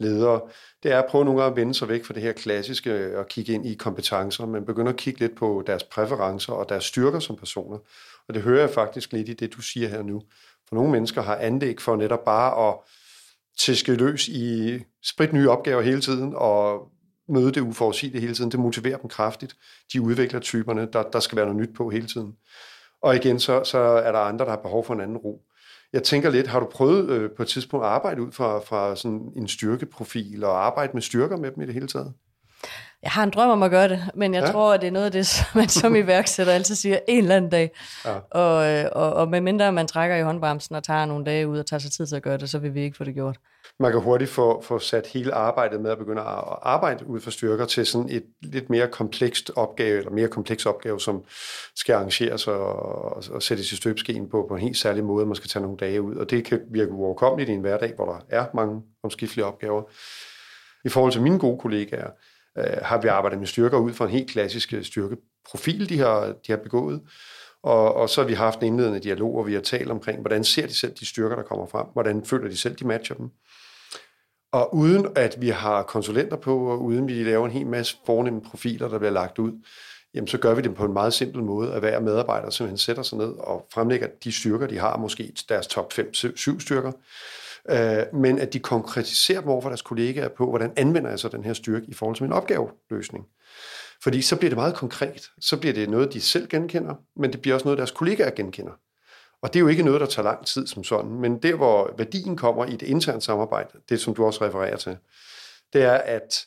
ledere, 0.00 0.40
det 0.82 0.92
er 0.92 0.98
at 0.98 1.06
prøve 1.10 1.24
nogle 1.24 1.42
gange 1.42 1.52
at 1.52 1.56
vende 1.56 1.74
sig 1.74 1.88
væk 1.88 2.04
fra 2.04 2.14
det 2.14 2.22
her 2.22 2.32
klassiske 2.32 3.18
og 3.18 3.28
kigge 3.28 3.52
ind 3.52 3.66
i 3.66 3.74
kompetencer, 3.74 4.46
men 4.46 4.66
begynde 4.66 4.90
at 4.90 4.96
kigge 4.96 5.20
lidt 5.20 5.36
på 5.36 5.62
deres 5.66 5.82
præferencer 5.84 6.52
og 6.52 6.68
deres 6.68 6.84
styrker 6.84 7.18
som 7.18 7.36
personer. 7.36 7.78
Og 8.28 8.34
det 8.34 8.42
hører 8.42 8.60
jeg 8.60 8.70
faktisk 8.70 9.12
lidt 9.12 9.28
i 9.28 9.32
det, 9.34 9.54
du 9.54 9.62
siger 9.62 9.88
her 9.88 10.02
nu. 10.02 10.22
For 10.68 10.74
nogle 10.74 10.92
mennesker 10.92 11.22
har 11.22 11.36
anlæg 11.36 11.80
for 11.80 11.96
netop 11.96 12.24
bare 12.24 12.68
at 12.68 12.76
tæske 13.58 13.94
løs 13.94 14.28
i 14.28 14.78
sprit 15.02 15.32
nye 15.32 15.50
opgaver 15.50 15.82
hele 15.82 16.00
tiden, 16.00 16.32
og 16.36 16.88
møde 17.28 17.52
det 17.52 17.60
uforudsigelige 17.60 18.20
hele 18.20 18.34
tiden. 18.34 18.50
Det 18.50 18.60
motiverer 18.60 18.98
dem 18.98 19.10
kraftigt. 19.10 19.56
De 19.92 20.00
udvikler 20.00 20.40
typerne, 20.40 20.88
der, 20.92 21.02
der 21.02 21.20
skal 21.20 21.36
være 21.36 21.46
noget 21.46 21.60
nyt 21.60 21.76
på 21.76 21.90
hele 21.90 22.06
tiden. 22.06 22.32
Og 23.04 23.16
igen, 23.16 23.40
så, 23.40 23.64
så 23.64 23.78
er 23.78 24.12
der 24.12 24.18
andre, 24.18 24.44
der 24.44 24.50
har 24.50 24.58
behov 24.58 24.84
for 24.84 24.94
en 24.94 25.00
anden 25.00 25.16
ro. 25.16 25.40
Jeg 25.92 26.02
tænker 26.02 26.30
lidt, 26.30 26.46
har 26.46 26.60
du 26.60 26.66
prøvet 26.66 27.10
øh, 27.10 27.30
på 27.36 27.42
et 27.42 27.48
tidspunkt 27.48 27.86
at 27.86 27.92
arbejde 27.92 28.22
ud 28.22 28.32
fra, 28.32 28.58
fra 28.58 28.96
sådan 28.96 29.32
en 29.36 29.48
styrkeprofil, 29.48 30.44
og 30.44 30.66
arbejde 30.66 30.92
med 30.94 31.02
styrker 31.02 31.36
med 31.36 31.50
dem 31.50 31.62
i 31.62 31.66
det 31.66 31.74
hele 31.74 31.86
taget? 31.86 32.12
Jeg 33.02 33.10
har 33.10 33.22
en 33.22 33.30
drøm 33.30 33.50
om 33.50 33.62
at 33.62 33.70
gøre 33.70 33.88
det, 33.88 34.10
men 34.14 34.34
jeg 34.34 34.42
ja. 34.42 34.52
tror, 34.52 34.74
at 34.74 34.80
det 34.80 34.86
er 34.86 34.90
noget 34.90 35.06
af 35.06 35.12
det, 35.12 35.26
som 35.26 35.46
man 35.60 35.68
som 35.68 35.96
iværksætter 35.96 36.52
altid 36.52 36.74
siger 36.74 36.98
en 37.08 37.22
eller 37.22 37.36
anden 37.36 37.50
dag. 37.50 37.70
Ja. 38.04 38.18
Og, 38.30 38.70
øh, 38.70 38.84
og, 38.92 39.12
og 39.12 39.28
medmindre 39.28 39.72
man 39.72 39.86
trækker 39.86 40.16
i 40.16 40.22
håndbremsen 40.22 40.74
og 40.74 40.82
tager 40.84 41.04
nogle 41.04 41.24
dage 41.24 41.48
ud 41.48 41.58
og 41.58 41.66
tager 41.66 41.80
sig 41.80 41.92
tid 41.92 42.06
til 42.06 42.16
at 42.16 42.22
gøre 42.22 42.38
det, 42.38 42.50
så 42.50 42.58
vil 42.58 42.74
vi 42.74 42.82
ikke 42.82 42.96
få 42.96 43.04
det 43.04 43.14
gjort 43.14 43.36
man 43.80 43.92
kan 43.92 44.00
hurtigt 44.00 44.30
få, 44.30 44.62
få 44.62 44.78
sat 44.78 45.06
hele 45.06 45.34
arbejdet 45.34 45.80
med 45.80 45.90
at 45.90 45.98
begynde 45.98 46.20
at 46.20 46.28
arbejde 46.62 47.06
ud 47.06 47.20
for 47.20 47.30
styrker 47.30 47.64
til 47.66 47.86
sådan 47.86 48.08
et 48.10 48.24
lidt 48.42 48.70
mere 48.70 48.88
komplekst 48.88 49.50
opgave, 49.56 49.98
eller 49.98 50.10
mere 50.10 50.28
kompleks 50.28 50.66
opgave, 50.66 51.00
som 51.00 51.24
skal 51.76 51.94
arrangeres 51.94 52.48
og, 52.48 52.76
og, 52.76 53.22
og 53.30 53.42
sættes 53.42 53.72
i 53.72 53.76
støbeskeen 53.76 54.28
på, 54.28 54.46
på 54.48 54.54
en 54.54 54.60
helt 54.60 54.76
særlig 54.76 55.04
måde, 55.04 55.26
man 55.26 55.34
skal 55.34 55.50
tage 55.50 55.62
nogle 55.62 55.76
dage 55.76 56.02
ud. 56.02 56.16
Og 56.16 56.30
det 56.30 56.44
kan 56.44 56.60
virke 56.70 56.92
uoverkommeligt 56.92 57.50
i 57.50 57.52
en 57.52 57.60
hverdag, 57.60 57.92
hvor 57.94 58.04
der 58.04 58.20
er 58.28 58.46
mange 58.54 58.82
omskiftelige 59.02 59.46
opgaver. 59.46 59.82
I 60.84 60.88
forhold 60.88 61.12
til 61.12 61.22
mine 61.22 61.38
gode 61.38 61.58
kollegaer, 61.58 62.10
øh, 62.58 62.76
har 62.82 63.00
vi 63.00 63.08
arbejdet 63.08 63.38
med 63.38 63.46
styrker 63.46 63.78
ud 63.78 63.92
fra 63.92 64.04
en 64.04 64.10
helt 64.10 64.30
klassisk 64.30 64.72
øh, 64.72 64.84
styrkeprofil, 64.84 65.88
de 65.88 65.98
har, 65.98 66.26
de 66.46 66.52
har 66.52 66.56
begået. 66.56 67.00
Og, 67.62 67.94
og 67.94 68.10
så 68.10 68.20
har 68.20 68.28
vi 68.28 68.34
haft 68.34 68.60
en 68.60 68.66
indledende 68.66 69.00
dialog, 69.00 69.32
hvor 69.32 69.42
vi 69.42 69.54
har 69.54 69.60
talt 69.60 69.90
omkring, 69.90 70.20
hvordan 70.20 70.44
ser 70.44 70.66
de 70.66 70.74
selv 70.74 70.92
de 71.00 71.06
styrker, 71.06 71.36
der 71.36 71.42
kommer 71.42 71.66
frem? 71.66 71.86
Hvordan 71.92 72.24
føler 72.24 72.48
de 72.48 72.56
selv, 72.56 72.74
de 72.74 72.86
matcher 72.86 73.16
dem? 73.16 73.30
Og 74.54 74.74
uden 74.74 75.06
at 75.16 75.40
vi 75.40 75.48
har 75.48 75.82
konsulenter 75.82 76.36
på, 76.36 76.70
og 76.70 76.82
uden 76.82 77.08
vi 77.08 77.12
laver 77.12 77.46
en 77.46 77.52
hel 77.52 77.66
masse 77.66 77.96
fornemme 78.06 78.40
profiler, 78.40 78.88
der 78.88 78.98
bliver 78.98 79.12
lagt 79.12 79.38
ud, 79.38 79.52
jamen 80.14 80.28
så 80.28 80.38
gør 80.38 80.54
vi 80.54 80.62
det 80.62 80.74
på 80.74 80.84
en 80.84 80.92
meget 80.92 81.12
simpel 81.12 81.42
måde, 81.42 81.72
at 81.72 81.80
hver 81.80 82.00
medarbejder 82.00 82.50
simpelthen 82.50 82.78
sætter 82.78 83.02
sig 83.02 83.18
ned 83.18 83.32
og 83.38 83.66
fremlægger 83.72 84.08
de 84.24 84.32
styrker, 84.32 84.66
de 84.66 84.78
har, 84.78 84.96
måske 84.96 85.32
deres 85.48 85.66
top 85.66 85.92
5-7 85.92 86.60
styrker, 86.60 86.92
øh, 87.70 88.20
men 88.20 88.38
at 88.38 88.52
de 88.52 88.58
konkretiserer 88.58 89.40
dem 89.40 89.50
over 89.50 89.60
for 89.60 89.68
deres 89.68 89.82
kollegaer 89.82 90.28
på, 90.28 90.48
hvordan 90.48 90.72
anvender 90.76 91.10
jeg 91.10 91.18
så 91.18 91.28
den 91.28 91.44
her 91.44 91.52
styrke 91.52 91.86
i 91.88 91.94
forhold 91.94 92.16
til 92.16 92.24
min 92.24 92.32
opgaveløsning. 92.32 93.24
Fordi 94.02 94.22
så 94.22 94.36
bliver 94.36 94.50
det 94.50 94.58
meget 94.58 94.74
konkret. 94.74 95.30
Så 95.40 95.56
bliver 95.56 95.74
det 95.74 95.90
noget, 95.90 96.12
de 96.12 96.20
selv 96.20 96.48
genkender, 96.48 96.94
men 97.16 97.32
det 97.32 97.42
bliver 97.42 97.54
også 97.54 97.66
noget, 97.66 97.78
deres 97.78 97.90
kollegaer 97.90 98.30
genkender. 98.30 98.72
Og 99.44 99.52
det 99.52 99.58
er 99.58 99.60
jo 99.60 99.68
ikke 99.68 99.82
noget, 99.82 100.00
der 100.00 100.06
tager 100.06 100.24
lang 100.24 100.46
tid 100.46 100.66
som 100.66 100.84
sådan, 100.84 101.10
men 101.10 101.38
der, 101.38 101.54
hvor 101.54 101.94
værdien 101.98 102.36
kommer 102.36 102.64
i 102.64 102.72
det 102.72 102.82
interne 102.82 103.20
samarbejde, 103.20 103.68
det 103.88 104.00
som 104.00 104.14
du 104.14 104.24
også 104.24 104.44
refererer 104.44 104.76
til, 104.76 104.96
det 105.72 105.82
er, 105.82 105.92
at 105.92 106.44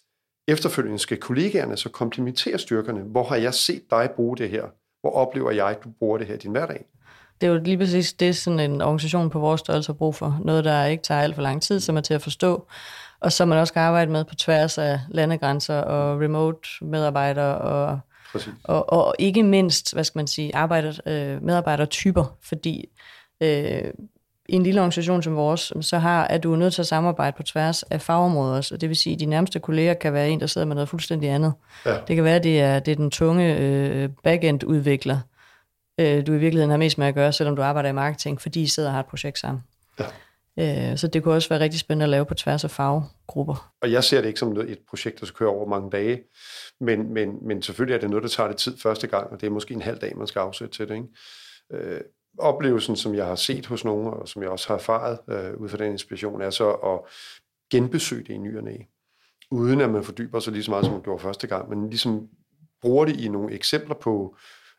efterfølgende 0.48 1.00
skal 1.00 1.18
kollegaerne 1.18 1.78
så 1.78 1.90
komplementere 1.90 2.58
styrkerne. 2.58 3.02
Hvor 3.02 3.24
har 3.24 3.36
jeg 3.36 3.54
set 3.54 3.82
dig 3.92 4.10
bruge 4.16 4.38
det 4.38 4.50
her? 4.50 4.64
Hvor 5.02 5.12
oplever 5.12 5.52
jeg, 5.52 5.68
at 5.68 5.84
du 5.84 5.90
bruger 6.00 6.18
det 6.18 6.28
her 6.28 6.36
i 6.36 6.38
din 6.38 6.52
hverdag? 6.52 6.86
Det 7.42 7.48
er 7.48 7.52
jo 7.52 7.60
lige 7.60 7.78
præcis 7.78 8.14
det, 8.14 8.36
sådan 8.36 8.60
en 8.60 8.82
organisation 8.82 9.30
på 9.30 9.40
vores 9.40 9.60
størrelse 9.60 9.90
har 9.90 9.98
brug 9.98 10.16
for. 10.16 10.40
Noget, 10.44 10.66
der 10.66 10.86
ikke 10.86 11.04
tager 11.04 11.22
alt 11.22 11.36
for 11.36 11.42
lang 11.42 11.62
tid, 11.62 11.80
som 11.80 11.98
er 11.98 12.02
til 12.02 12.14
at 12.14 12.22
forstå, 12.22 12.68
og 13.20 13.32
som 13.32 13.48
man 13.48 13.58
også 13.58 13.74
kan 13.74 13.82
arbejde 13.82 14.12
med 14.12 14.26
på 14.26 14.36
tværs 14.36 14.78
af 14.78 15.00
landegrænser 15.10 15.78
og 15.82 16.22
remote 16.22 16.70
medarbejdere 16.82 17.58
og 17.58 18.00
og, 18.64 18.94
og 18.94 19.16
ikke 19.20 19.44
mindst, 19.44 19.94
hvad 19.94 20.04
skal 20.04 20.20
man 20.20 20.28
sige, 20.28 20.56
arbejder, 20.56 20.94
øh, 21.06 21.44
medarbejdertyper, 21.44 22.38
fordi 22.42 22.90
øh, 23.42 23.92
i 24.50 24.56
en 24.56 24.64
lille 24.64 24.82
organisation 24.82 25.24
som 25.24 25.36
vores, 25.36 25.74
så 25.82 25.98
har, 25.98 26.24
er 26.24 26.38
du 26.38 26.56
nødt 26.56 26.74
til 26.74 26.82
at 26.82 26.88
samarbejde 26.88 27.38
på 27.38 27.44
tværs 27.44 27.84
af 27.84 28.02
fagområder 28.02 28.58
også. 28.58 28.78
Det 28.78 28.90
vil 28.90 28.98
sige, 28.98 29.14
at 29.14 29.20
de 29.20 29.26
nærmeste 29.26 29.60
kolleger 29.60 29.94
kan 29.94 30.14
være 30.14 30.30
en, 30.30 30.40
der 30.40 30.48
sidder 30.48 30.68
med 30.68 30.76
noget 30.76 30.90
fuldstændig 30.90 31.30
andet. 31.30 31.54
Ja. 31.86 31.98
Det 32.08 32.16
kan 32.16 32.24
være, 32.24 32.36
at 32.36 32.44
det 32.44 32.62
er, 32.62 32.80
det 32.80 32.92
er 32.92 32.96
den 32.96 33.12
tunge 33.12 33.58
øh, 33.58 34.10
backend-udvikler, 34.24 35.20
øh, 36.00 36.28
du 36.28 36.34
i 36.34 36.38
virkeligheden 36.38 36.70
har 36.70 36.78
mest 36.78 36.98
med 36.98 37.08
at 37.08 37.16
gøre, 37.16 37.34
selvom 37.34 37.56
du 37.56 37.62
arbejder 37.62 37.90
i 37.90 37.94
marketing, 37.94 38.42
fordi 38.42 38.62
I 38.62 38.68
sidder 38.68 38.90
og 38.90 38.94
har 38.94 39.00
et 39.00 39.06
projekt 39.06 39.40
sammen. 39.40 39.64
Ja. 40.00 40.06
Øh, 40.60 40.98
så 40.98 41.08
det 41.08 41.24
kunne 41.24 41.34
også 41.34 41.50
være 41.50 41.60
rigtig 41.60 41.80
spændende 41.80 42.04
at 42.04 42.10
lave 42.10 42.26
på 42.26 42.34
tværs 42.34 42.64
af 42.64 42.72
faggrupper. 42.72 43.74
Og 43.82 43.92
jeg 43.92 44.04
ser 44.04 44.22
det 44.22 44.28
ikke 44.28 44.40
som 44.40 44.60
et 44.60 44.80
projekt, 44.90 45.20
der 45.20 45.26
skal 45.26 45.38
køre 45.38 45.50
over 45.50 45.68
mange 45.68 45.90
dage, 45.92 46.22
men, 46.80 47.14
men, 47.14 47.48
men 47.48 47.62
selvfølgelig 47.62 47.96
er 47.96 48.00
det 48.00 48.10
noget, 48.10 48.24
der 48.24 48.30
tager 48.30 48.48
det 48.48 48.58
tid 48.58 48.78
første 48.78 49.08
gang, 49.08 49.32
og 49.32 49.42
det 49.42 49.48
er 49.48 49.52
måske 49.52 49.74
en 49.74 49.82
halv 49.82 50.00
dag, 50.00 50.18
man 50.18 50.28
skal 50.28 50.40
afsætte 50.40 50.78
til 50.78 50.90
det. 50.90 50.96
Ikke? 50.96 51.08
Øh, 51.72 52.02
oplevelsen, 52.40 52.96
som 52.96 53.16
jeg 53.16 53.26
har 53.26 53.36
set 53.36 53.66
hos 53.66 53.86
nogen, 53.86 54.08
og 54.08 54.28
som 54.28 54.42
jeg 54.42 54.52
også 54.52 54.68
har 54.68 54.76
erfaret 54.76 55.20
øh, 55.30 55.62
ud 55.62 55.70
fra 55.70 55.78
den 55.78 55.92
inspiration, 55.92 56.42
er 56.42 56.50
så 56.50 56.72
at 56.72 57.00
genbesøge 57.72 58.24
det 58.24 58.34
i 58.34 58.38
ny 58.38 58.58
og 58.58 58.64
næ, 58.64 58.78
uden 59.52 59.82
at 59.82 59.90
man 59.90 60.04
fordyber 60.04 60.40
sig 60.40 60.54
lige 60.54 60.64
så 60.64 60.72
meget, 60.72 60.86
som 60.86 60.94
man 60.94 61.04
gjorde 61.04 61.24
første 61.24 61.48
gang, 61.48 61.70
men 61.70 61.90
ligesom 61.90 62.28
bruger 62.82 63.06
det 63.06 63.20
i 63.20 63.28
nogle 63.28 63.54
eksempler 63.54 63.96
på 63.96 64.36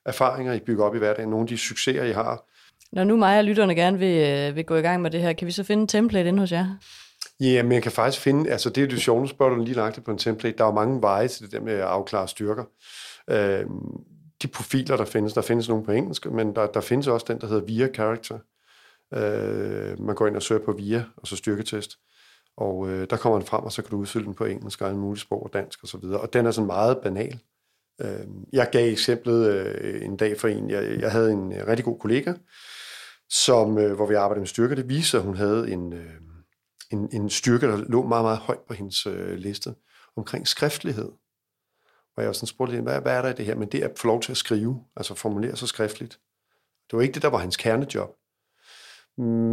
erfaringer, 0.07 0.53
I 0.53 0.61
bygger 0.61 0.85
op 0.85 0.95
i 0.95 0.99
hverdagen, 0.99 1.31
nogle 1.31 1.45
af 1.45 1.49
de 1.49 1.59
succeser, 1.59 2.05
I 2.05 2.13
har, 2.13 2.45
når 2.93 3.05
nu 3.05 3.17
mig 3.17 3.39
og 3.39 3.45
lytterne 3.45 3.75
gerne 3.75 3.99
vil, 3.99 4.29
øh, 4.29 4.57
vil 4.57 4.65
gå 4.65 4.75
i 4.75 4.81
gang 4.81 5.03
med 5.03 5.11
det 5.11 5.21
her, 5.21 5.33
kan 5.33 5.47
vi 5.47 5.53
så 5.53 5.65
finde 5.65 5.81
en 5.81 5.89
template 5.89 6.29
inde 6.29 6.41
hos 6.41 6.53
jer? 6.53 6.77
Ja, 7.41 7.63
men 7.63 7.73
jeg 7.73 7.83
kan 7.83 7.93
faktisk 7.93 8.23
finde, 8.23 8.51
altså 8.51 8.71
det 8.71 8.83
er 8.83 8.87
det 8.87 9.01
sjovt, 9.01 9.31
spørger 9.31 9.55
du 9.55 9.65
lige 9.65 9.75
lagt 9.75 10.05
på 10.05 10.11
en 10.11 10.19
template. 10.19 10.59
Der 10.59 10.65
er 10.65 10.73
mange 10.73 11.03
veje 11.03 11.29
til 11.29 11.43
det 11.43 11.53
der 11.53 11.61
med 11.61 11.73
at 11.73 11.81
afklare 11.81 12.29
styrker. 12.29 12.65
Øh, 13.31 13.65
de 14.43 14.49
profiler, 14.49 14.97
der 14.97 15.05
findes, 15.05 15.33
der 15.33 15.41
findes 15.41 15.69
nogle 15.69 15.85
på 15.85 15.93
engelsk, 15.93 16.27
men 16.27 16.55
der, 16.55 16.67
der 16.67 16.81
findes 16.81 17.07
også 17.07 17.27
den, 17.29 17.41
der 17.41 17.47
hedder 17.47 17.67
VIA 17.67 17.89
Character. 17.95 18.39
Øh, 19.15 20.01
man 20.01 20.15
går 20.15 20.27
ind 20.27 20.37
og 20.37 20.43
søger 20.43 20.65
på 20.65 20.73
VIA, 20.73 21.03
og 21.17 21.27
så 21.27 21.37
styrketest. 21.37 21.99
Og 22.57 22.89
øh, 22.89 23.07
der 23.11 23.17
kommer 23.17 23.39
den 23.39 23.47
frem, 23.47 23.65
og 23.65 23.73
så 23.73 23.83
kan 23.83 23.91
du 23.91 23.97
udfylde 23.97 24.27
den 24.27 24.35
på 24.35 24.45
engelsk 24.45 24.81
og 24.81 24.91
en 24.91 24.99
mulig 24.99 25.21
sprog 25.21 25.43
og 25.43 25.53
dansk 25.53 25.85
osv. 25.85 26.05
Og, 26.05 26.21
og 26.21 26.33
den 26.33 26.47
er 26.47 26.51
sådan 26.51 26.67
meget 26.67 26.99
banal. 26.99 27.41
Øh, 28.01 28.27
jeg 28.53 28.69
gav 28.73 28.93
eksemplet 28.93 29.53
øh, 29.53 30.05
en 30.05 30.17
dag 30.17 30.41
for 30.41 30.49
en. 30.49 30.71
Jeg, 30.71 31.01
jeg 31.01 31.13
havde 31.13 31.33
en 31.33 31.53
øh, 31.53 31.67
rigtig 31.67 31.85
god 31.85 31.99
kollega, 31.99 32.35
som, 33.29 33.79
øh, 33.79 33.95
hvor 33.95 34.07
vi 34.07 34.15
arbejdede 34.15 34.41
med 34.41 34.47
styrker. 34.47 34.75
Det 34.75 34.89
viste 34.89 35.17
at 35.17 35.23
hun 35.23 35.37
havde 35.37 35.71
en, 35.71 35.95
en, 36.91 37.09
en 37.13 37.31
styrke, 37.31 37.67
der 37.67 37.77
lå 37.77 38.03
meget, 38.07 38.25
meget 38.25 38.39
højt 38.39 38.61
på 38.69 38.75
hendes 38.75 39.07
liste, 39.37 39.75
omkring 40.17 40.49
skriftlighed. 40.49 41.13
Og 42.17 42.25
jeg 42.25 42.35
sådan 42.35 42.47
spurgte 42.47 42.73
hende, 42.73 42.91
hvad, 42.91 43.01
hvad 43.01 43.13
er 43.13 43.23
der 43.23 43.29
i 43.29 43.33
det 43.33 43.45
her? 43.45 43.55
Men 43.55 43.69
det 43.69 43.83
er 43.83 43.89
at 43.89 43.99
få 43.99 44.07
lov 44.07 44.21
til 44.23 44.33
at 44.33 44.37
skrive, 44.37 44.85
altså 44.97 45.15
formulere 45.15 45.57
sig 45.57 45.69
skriftligt. 45.69 46.21
Det 46.91 46.97
var 46.97 47.03
ikke 47.03 47.15
det, 47.15 47.23
der 47.23 47.29
var 47.29 47.39
hans 47.39 47.57
kernejob. 47.57 48.17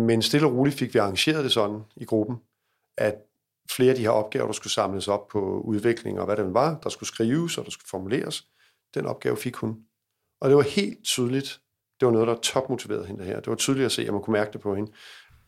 Men 0.07 0.21
stille 0.21 0.47
og 0.47 0.53
roligt 0.53 0.75
fik 0.75 0.93
vi 0.93 0.99
arrangeret 0.99 1.43
det 1.43 1.51
sådan 1.51 1.81
i 1.95 2.05
gruppen, 2.05 2.35
at 2.97 3.15
flere 3.75 3.89
af 3.89 3.95
de 3.95 4.01
her 4.01 4.09
opgaver, 4.09 4.45
der 4.45 4.53
skulle 4.53 4.73
samles 4.73 5.07
op 5.07 5.27
på 5.27 5.61
udvikling 5.65 6.19
og 6.19 6.25
hvad 6.25 6.35
det 6.35 6.53
var, 6.53 6.79
der 6.83 6.89
skulle 6.89 7.07
skrives 7.07 7.57
og 7.57 7.65
der 7.65 7.71
skulle 7.71 7.89
formuleres, 7.89 8.43
den 8.93 9.05
opgave 9.05 9.37
fik 9.37 9.55
hun. 9.55 9.75
Og 10.41 10.49
det 10.49 10.57
var 10.57 10.63
helt 10.63 11.03
tydeligt, 11.03 11.59
det 11.99 12.05
var 12.05 12.11
noget, 12.11 12.27
der 12.27 12.35
topmotiverede 12.35 13.05
hende 13.05 13.23
her. 13.23 13.35
Det 13.35 13.47
var 13.47 13.55
tydeligt 13.55 13.85
at 13.85 13.91
se, 13.91 14.01
at 14.01 14.13
man 14.13 14.21
kunne 14.21 14.31
mærke 14.31 14.53
det 14.53 14.61
på 14.61 14.75
hende. 14.75 14.91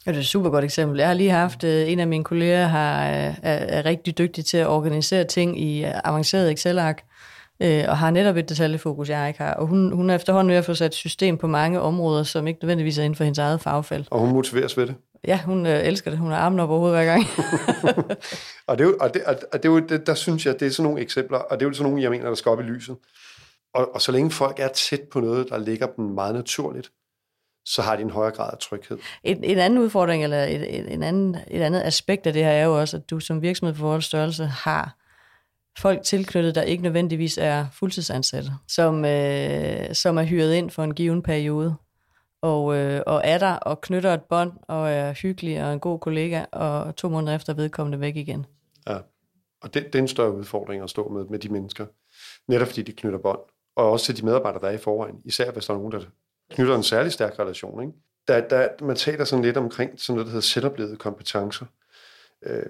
Ja, 0.06 0.12
det 0.12 0.18
er 0.18 0.22
et 0.22 0.28
super 0.28 0.50
godt 0.50 0.66
eksempel. 0.66 0.98
Jeg 0.98 1.08
har 1.08 1.14
lige 1.14 1.30
haft, 1.30 1.64
øh, 1.64 1.92
en 1.92 2.00
af 2.00 2.08
mine 2.08 2.24
kolleger 2.24 2.66
har, 2.66 3.04
er, 3.04 3.36
er 3.42 3.86
rigtig 3.86 4.18
dygtig 4.18 4.46
til 4.46 4.58
at 4.58 4.68
organisere 4.68 5.24
ting 5.24 5.62
i 5.62 5.86
øh, 5.86 5.92
avanceret 6.04 6.52
Excel-ark, 6.52 7.04
øh, 7.62 7.84
og 7.88 7.98
har 7.98 8.12
netop 8.12 8.38
et 8.38 8.50
detaljefokus, 8.50 9.10
jeg 9.10 9.28
ikke 9.28 9.42
har. 9.42 9.54
Og 9.54 9.68
hun, 9.68 9.92
hun 9.92 10.10
er 10.10 10.16
efterhånden 10.16 10.52
ved 10.52 10.58
at 10.58 10.66
få 10.66 10.74
sat 10.74 10.94
system 10.94 11.38
på 11.38 11.48
mange 11.48 11.82
områder, 11.82 12.24
som 12.24 12.48
ikke 12.48 12.60
nødvendigvis 12.62 12.98
er 12.98 13.04
inden 13.04 13.16
for 13.16 13.24
hendes 13.24 13.40
eget 13.40 13.62
fagfelt. 13.62 14.08
Og 14.12 14.20
hun 14.20 14.34
motiveres 14.34 14.78
ved 14.78 14.88
det? 14.88 14.96
Ja, 15.28 15.42
hun 15.46 15.66
øh, 15.66 15.86
elsker 15.86 16.12
det. 16.12 16.20
Hun 16.20 16.32
har 16.32 16.38
armen 16.38 16.60
op 16.60 16.70
over 16.70 16.80
hovedet 16.80 16.98
hver 16.98 17.06
gang. 17.06 17.24
og 18.68 18.78
det 18.78 18.84
er 18.84 18.90
jo, 18.90 18.98
og 19.00 19.14
det, 19.14 19.24
og 19.24 19.64
det 19.64 19.66
er 19.66 19.70
jo 19.70 19.80
det, 19.80 20.08
der 20.08 20.14
synes 20.14 20.46
jeg, 20.46 20.60
det 20.60 20.66
er 20.66 20.70
sådan 20.70 20.90
nogle 20.90 21.02
eksempler, 21.02 21.38
og 21.38 21.60
det 21.60 21.66
er 21.66 21.70
jo 21.70 21.74
sådan 21.74 21.90
nogle, 21.90 22.04
jeg 22.04 22.12
mener, 22.12 22.28
der 22.28 22.36
skal 22.36 22.50
op 22.50 22.60
i 22.60 22.64
lyset. 22.64 22.98
Og, 23.74 23.96
og 23.96 24.02
så 24.02 24.12
længe 24.12 24.32
folk 24.32 24.60
er 24.60 24.68
tæt 24.68 25.02
på 25.12 25.20
noget, 25.20 25.50
der 25.50 25.58
ligger 25.58 25.88
dem 25.88 26.06
meget 26.06 26.36
naturligt, 26.36 26.92
så 27.66 27.82
har 27.82 27.96
de 27.96 28.02
en 28.02 28.10
højere 28.10 28.32
grad 28.32 28.50
af 28.54 28.58
tryghed. 28.58 28.98
En, 29.24 29.44
en 29.44 29.58
anden 29.58 29.80
udfordring, 29.80 30.24
eller 30.24 30.44
et, 30.44 30.94
en 30.94 31.04
anden, 31.04 31.38
et 31.48 31.62
andet 31.62 31.82
aspekt 31.82 32.28
af 32.28 32.34
det 32.34 32.44
her, 32.44 32.52
er 32.52 32.66
jo 32.66 32.80
også, 32.80 32.98
at 32.98 33.10
du 33.10 33.20
som 33.20 33.42
virksomhed 33.42 33.76
på 33.76 33.82
vores 33.82 34.06
størrelse 34.06 34.46
har 34.46 34.98
folk 35.80 36.04
tilknyttet, 36.04 36.56
der 36.56 36.62
ikke 36.62 36.84
nødvendigvis 36.84 37.38
er 37.38 37.66
fuldtidsansatte, 37.74 38.52
som, 38.68 39.06
øh, 39.06 39.94
som 39.96 40.18
er 40.18 40.24
hyret 40.24 40.54
ind 40.54 40.70
for 40.70 40.84
en 40.84 40.94
given 40.94 41.24
periode, 41.24 41.76
og, 42.42 42.76
øh, 42.76 43.02
og 43.06 43.22
er 43.24 43.38
der 43.38 43.54
og 43.54 43.82
knytter 43.82 44.14
et 44.14 44.24
bånd, 44.24 44.52
og 44.68 44.92
er 44.92 45.14
hyggelig 45.14 45.66
og 45.66 45.74
en 45.74 45.80
god 45.80 46.00
kollega, 46.00 46.46
og 46.52 46.96
to 46.96 47.10
måneder 47.10 47.36
efter 47.36 47.54
vedkommende 47.54 48.00
væk 48.00 48.16
igen. 48.16 48.46
Ja, 48.90 48.98
og 49.62 49.74
det, 49.74 49.86
det 49.86 49.96
er 49.96 50.00
en 50.00 50.08
større 50.08 50.34
udfordring 50.34 50.84
at 50.84 50.90
stå 50.90 51.10
med, 51.10 51.26
med 51.26 51.40
de 51.40 51.50
mennesker, 51.50 51.86
netop 52.48 52.68
fordi 52.68 52.82
de 52.82 52.92
knytter 52.92 53.20
bånd, 53.20 53.40
og 53.76 53.92
også 53.92 54.06
til 54.06 54.18
de 54.18 54.26
medarbejdere, 54.26 54.62
der 54.62 54.68
er 54.68 54.72
i 54.72 54.78
forvejen, 54.78 55.16
især 55.26 55.52
hvis 55.52 55.66
der 55.66 55.74
er 55.74 55.78
nogen, 55.78 55.92
der 55.92 56.02
knytter 56.50 56.76
en 56.76 56.84
særlig 56.84 57.12
stærk 57.12 57.40
relation. 57.40 57.82
Ikke? 57.82 57.94
Der, 58.28 58.48
der, 58.48 58.68
man 58.82 58.96
taler 58.96 59.26
sådan 59.26 59.46
lidt 59.46 59.58
omkring 59.58 60.00
sådan 60.00 60.16
noget, 60.16 60.26
der 60.26 60.32
hedder 60.32 60.42
selvoplevede 60.42 60.98
kompetencer. 60.98 61.66
Øh, 62.44 62.70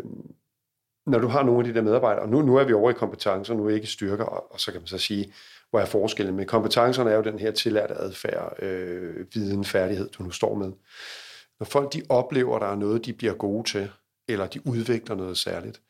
når 1.06 1.20
du 1.20 1.28
har 1.28 1.44
nogle 1.44 1.60
af 1.60 1.74
de 1.74 1.74
der 1.74 1.82
medarbejdere, 1.86 2.24
og 2.24 2.30
nu, 2.30 2.42
nu 2.42 2.56
er 2.56 2.64
vi 2.64 2.74
over 2.74 2.90
i 2.90 2.94
kompetencer, 2.94 3.54
nu 3.54 3.66
er 3.66 3.70
ikke 3.70 3.88
styrker, 3.88 4.24
og, 4.24 4.54
og 4.54 4.60
så 4.60 4.72
kan 4.72 4.82
man 4.82 4.88
så 4.88 4.98
sige, 4.98 5.34
hvor 5.70 5.80
er 5.80 5.86
forskellen? 5.86 6.36
Men 6.36 6.46
kompetencerne 6.46 7.12
er 7.12 7.16
jo 7.16 7.24
den 7.24 7.40
her 7.40 7.52
tillærte 7.52 7.94
adfærd, 7.94 8.64
øh, 8.64 9.26
viden, 9.34 9.66
færdighed, 9.66 10.10
du 10.10 10.24
nu 10.24 10.32
står 10.32 10.56
med. 10.56 10.72
Når 11.60 11.66
folk 11.66 11.94
de 11.94 12.04
oplever, 12.10 12.56
at 12.56 12.62
der 12.62 12.68
er 12.68 12.76
noget, 12.76 13.06
de 13.06 13.14
bliver 13.14 13.34
gode 13.34 13.70
til, 13.70 13.90
eller 14.28 14.48
de 14.48 14.68
udvikler 14.68 15.16
noget 15.16 15.38
særligt, 15.38 15.82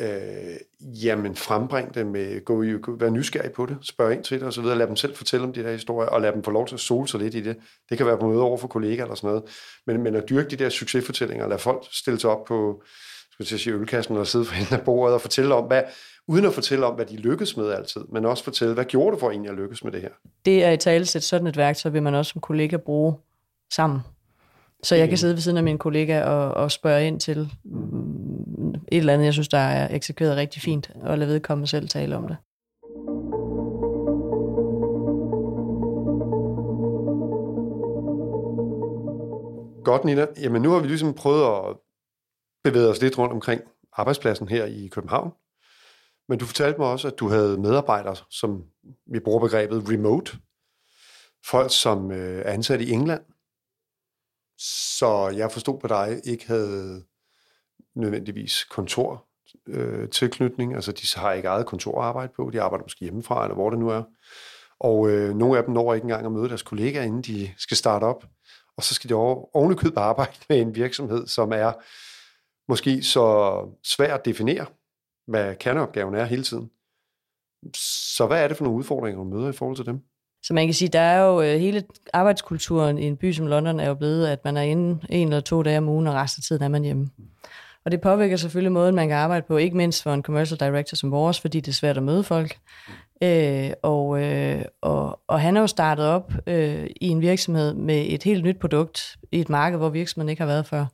øh, 0.00 0.56
jamen 0.80 1.36
frembring 1.36 1.94
det 1.94 2.06
med, 2.06 2.44
gå, 2.44 2.64
gå, 2.82 2.96
vær 2.96 3.10
nysgerrig 3.10 3.52
på 3.52 3.66
det, 3.66 3.78
spørg 3.82 4.12
ind 4.12 4.24
til 4.24 4.40
det 4.40 4.48
osv., 4.48 4.64
lad 4.64 4.86
dem 4.86 4.96
selv 4.96 5.16
fortælle 5.16 5.46
om 5.46 5.52
de 5.52 5.62
der 5.62 5.72
historier, 5.72 6.08
og 6.08 6.20
lad 6.20 6.32
dem 6.32 6.42
få 6.42 6.50
lov 6.50 6.66
til 6.66 6.74
at 6.74 6.80
sole 6.80 7.08
sig 7.08 7.20
lidt 7.20 7.34
i 7.34 7.40
det. 7.40 7.56
Det 7.90 7.96
kan 7.96 8.06
være 8.06 8.18
på 8.18 8.28
møde 8.28 8.42
over 8.42 8.58
for 8.58 8.68
kollegaer 8.68 9.04
eller 9.04 9.14
sådan 9.14 9.28
noget, 9.28 9.42
men, 9.86 10.02
men 10.02 10.14
at 10.14 10.28
dyrke 10.28 10.50
de 10.50 10.56
der 10.56 10.68
succesfortællinger, 10.68 11.48
lad 11.48 11.58
folk 11.58 11.84
stille 11.92 12.20
sig 12.20 12.30
op 12.30 12.44
på, 12.44 12.82
skulle 13.34 13.48
jeg 13.50 13.60
sige, 13.60 13.74
ølkassen 13.74 14.16
og 14.16 14.26
sidde 14.26 14.44
for 14.44 14.54
hende 14.54 14.76
af 14.76 14.84
bordet 14.84 15.14
og 15.14 15.20
fortælle 15.20 15.54
om, 15.54 15.64
hvad, 15.64 15.82
uden 16.28 16.44
at 16.44 16.52
fortælle 16.52 16.86
om, 16.86 16.94
hvad 16.94 17.06
de 17.06 17.16
lykkes 17.16 17.56
med 17.56 17.70
altid, 17.70 18.00
men 18.12 18.24
også 18.24 18.44
fortælle, 18.44 18.74
hvad 18.74 18.84
gjorde 18.84 19.14
du 19.14 19.20
for 19.20 19.30
egentlig 19.30 19.50
at 19.50 19.56
lykkes 19.56 19.84
med 19.84 19.92
det 19.92 20.00
her? 20.00 20.08
Det 20.44 20.64
er 20.64 20.70
i 20.70 20.76
tale 20.76 21.06
sæt 21.06 21.22
sådan 21.22 21.46
et 21.46 21.56
værktøj, 21.56 21.90
vil 21.90 22.02
man 22.02 22.14
også 22.14 22.32
som 22.32 22.40
kollega 22.40 22.76
bruge 22.76 23.14
sammen. 23.72 24.00
Så 24.82 24.94
jeg 24.94 25.08
kan 25.08 25.18
sidde 25.18 25.34
ved 25.34 25.40
siden 25.40 25.56
af 25.56 25.64
min 25.64 25.78
kollega 25.78 26.22
og, 26.22 26.50
og 26.50 26.70
spørge 26.70 27.06
ind 27.06 27.20
til 27.20 27.48
mm, 27.64 28.74
et 28.74 28.80
eller 28.90 29.12
andet, 29.12 29.24
jeg 29.24 29.32
synes, 29.32 29.48
der 29.48 29.58
er 29.58 29.94
eksekveret 29.94 30.36
rigtig 30.36 30.62
fint, 30.62 30.90
og 31.02 31.18
lade 31.18 31.30
vedkommende 31.30 31.70
selv 31.70 31.88
tale 31.88 32.16
om 32.16 32.28
det. 32.28 32.36
Godt, 39.84 40.04
Nina. 40.04 40.26
Jamen, 40.42 40.62
nu 40.62 40.70
har 40.70 40.80
vi 40.80 40.86
ligesom 40.86 41.14
prøvet 41.14 41.42
at 41.42 41.76
bevæget 42.64 42.90
os 42.90 43.00
lidt 43.00 43.18
rundt 43.18 43.32
omkring 43.32 43.62
arbejdspladsen 43.92 44.48
her 44.48 44.64
i 44.64 44.88
København. 44.92 45.32
Men 46.28 46.38
du 46.38 46.46
fortalte 46.46 46.78
mig 46.78 46.88
også, 46.88 47.08
at 47.08 47.18
du 47.18 47.28
havde 47.28 47.58
medarbejdere, 47.58 48.16
som 48.30 48.64
vi 49.06 49.20
bruger 49.20 49.40
begrebet 49.40 49.88
remote. 49.88 50.38
Folk, 51.46 51.70
som 51.74 52.10
øh, 52.10 52.42
er 52.44 52.52
ansat 52.52 52.80
i 52.80 52.90
England. 52.90 53.22
Så 54.58 55.32
jeg 55.36 55.52
forstod 55.52 55.80
på 55.80 55.88
dig, 55.88 56.20
ikke 56.24 56.46
havde 56.46 57.04
nødvendigvis 57.94 58.64
kontor 58.64 59.26
øh, 59.66 60.08
tilknytning. 60.10 60.74
Altså, 60.74 60.92
de 60.92 61.20
har 61.20 61.32
ikke 61.32 61.48
eget 61.48 61.66
kontorarbejde 61.66 62.32
på. 62.36 62.50
De 62.52 62.62
arbejder 62.62 62.84
måske 62.84 63.00
hjemmefra, 63.00 63.44
eller 63.44 63.54
hvor 63.54 63.70
det 63.70 63.78
nu 63.78 63.88
er. 63.88 64.02
Og 64.80 65.10
øh, 65.10 65.34
nogle 65.34 65.58
af 65.58 65.64
dem 65.64 65.74
når 65.74 65.94
ikke 65.94 66.04
engang 66.04 66.26
at 66.26 66.32
møde 66.32 66.48
deres 66.48 66.62
kollegaer, 66.62 67.02
inden 67.02 67.22
de 67.22 67.50
skal 67.58 67.76
starte 67.76 68.04
op. 68.04 68.24
Og 68.76 68.82
så 68.82 68.94
skal 68.94 69.10
de 69.10 69.14
oven 69.14 69.76
købe 69.76 70.00
arbejde 70.00 70.32
med 70.48 70.60
en 70.60 70.74
virksomhed, 70.74 71.26
som 71.26 71.52
er 71.52 71.72
måske 72.68 73.02
så 73.02 73.56
svært 73.84 74.20
at 74.20 74.24
definere, 74.24 74.66
hvad 75.26 75.56
kerneopgaven 75.56 76.14
er 76.14 76.24
hele 76.24 76.42
tiden. 76.42 76.70
Så 78.16 78.26
hvad 78.26 78.44
er 78.44 78.48
det 78.48 78.56
for 78.56 78.64
nogle 78.64 78.78
udfordringer, 78.78 79.22
du 79.22 79.28
møder 79.28 79.48
i 79.48 79.52
forhold 79.52 79.76
til 79.76 79.86
dem? 79.86 80.00
Så 80.42 80.54
man 80.54 80.66
kan 80.66 80.74
sige, 80.74 80.88
der 80.88 81.00
er 81.00 81.24
jo 81.24 81.42
øh, 81.42 81.60
hele 81.60 81.84
arbejdskulturen 82.12 82.98
i 82.98 83.04
en 83.04 83.16
by 83.16 83.32
som 83.32 83.46
London 83.46 83.80
er 83.80 83.88
jo 83.88 83.94
blevet, 83.94 84.26
at 84.26 84.44
man 84.44 84.56
er 84.56 84.62
inde 84.62 85.06
en 85.08 85.28
eller 85.28 85.40
to 85.40 85.62
dage 85.62 85.78
om 85.78 85.88
ugen, 85.88 86.06
og 86.06 86.14
resten 86.14 86.40
af 86.40 86.44
tiden 86.44 86.62
er 86.62 86.68
man 86.68 86.84
hjemme. 86.84 87.10
Og 87.84 87.92
det 87.92 88.00
påvirker 88.00 88.36
selvfølgelig 88.36 88.72
måden, 88.72 88.94
man 88.94 89.08
kan 89.08 89.16
arbejde 89.16 89.46
på, 89.48 89.56
ikke 89.56 89.76
mindst 89.76 90.02
for 90.02 90.14
en 90.14 90.22
commercial 90.22 90.60
director 90.60 90.96
som 90.96 91.10
vores, 91.10 91.40
fordi 91.40 91.60
det 91.60 91.68
er 91.68 91.72
svært 91.72 91.96
at 91.96 92.02
møde 92.02 92.22
folk. 92.22 92.58
Øh, 93.22 93.70
og, 93.82 94.22
øh, 94.22 94.64
og, 94.80 95.20
og 95.28 95.40
han 95.40 95.56
er 95.56 95.60
jo 95.60 95.66
startet 95.66 96.06
op 96.06 96.32
øh, 96.46 96.86
i 97.00 97.08
en 97.08 97.20
virksomhed 97.20 97.74
med 97.74 98.04
et 98.08 98.22
helt 98.22 98.44
nyt 98.44 98.58
produkt 98.58 99.16
i 99.32 99.40
et 99.40 99.48
marked, 99.48 99.78
hvor 99.78 99.88
virksomheden 99.88 100.28
ikke 100.28 100.42
har 100.42 100.46
været 100.46 100.66
før. 100.66 100.86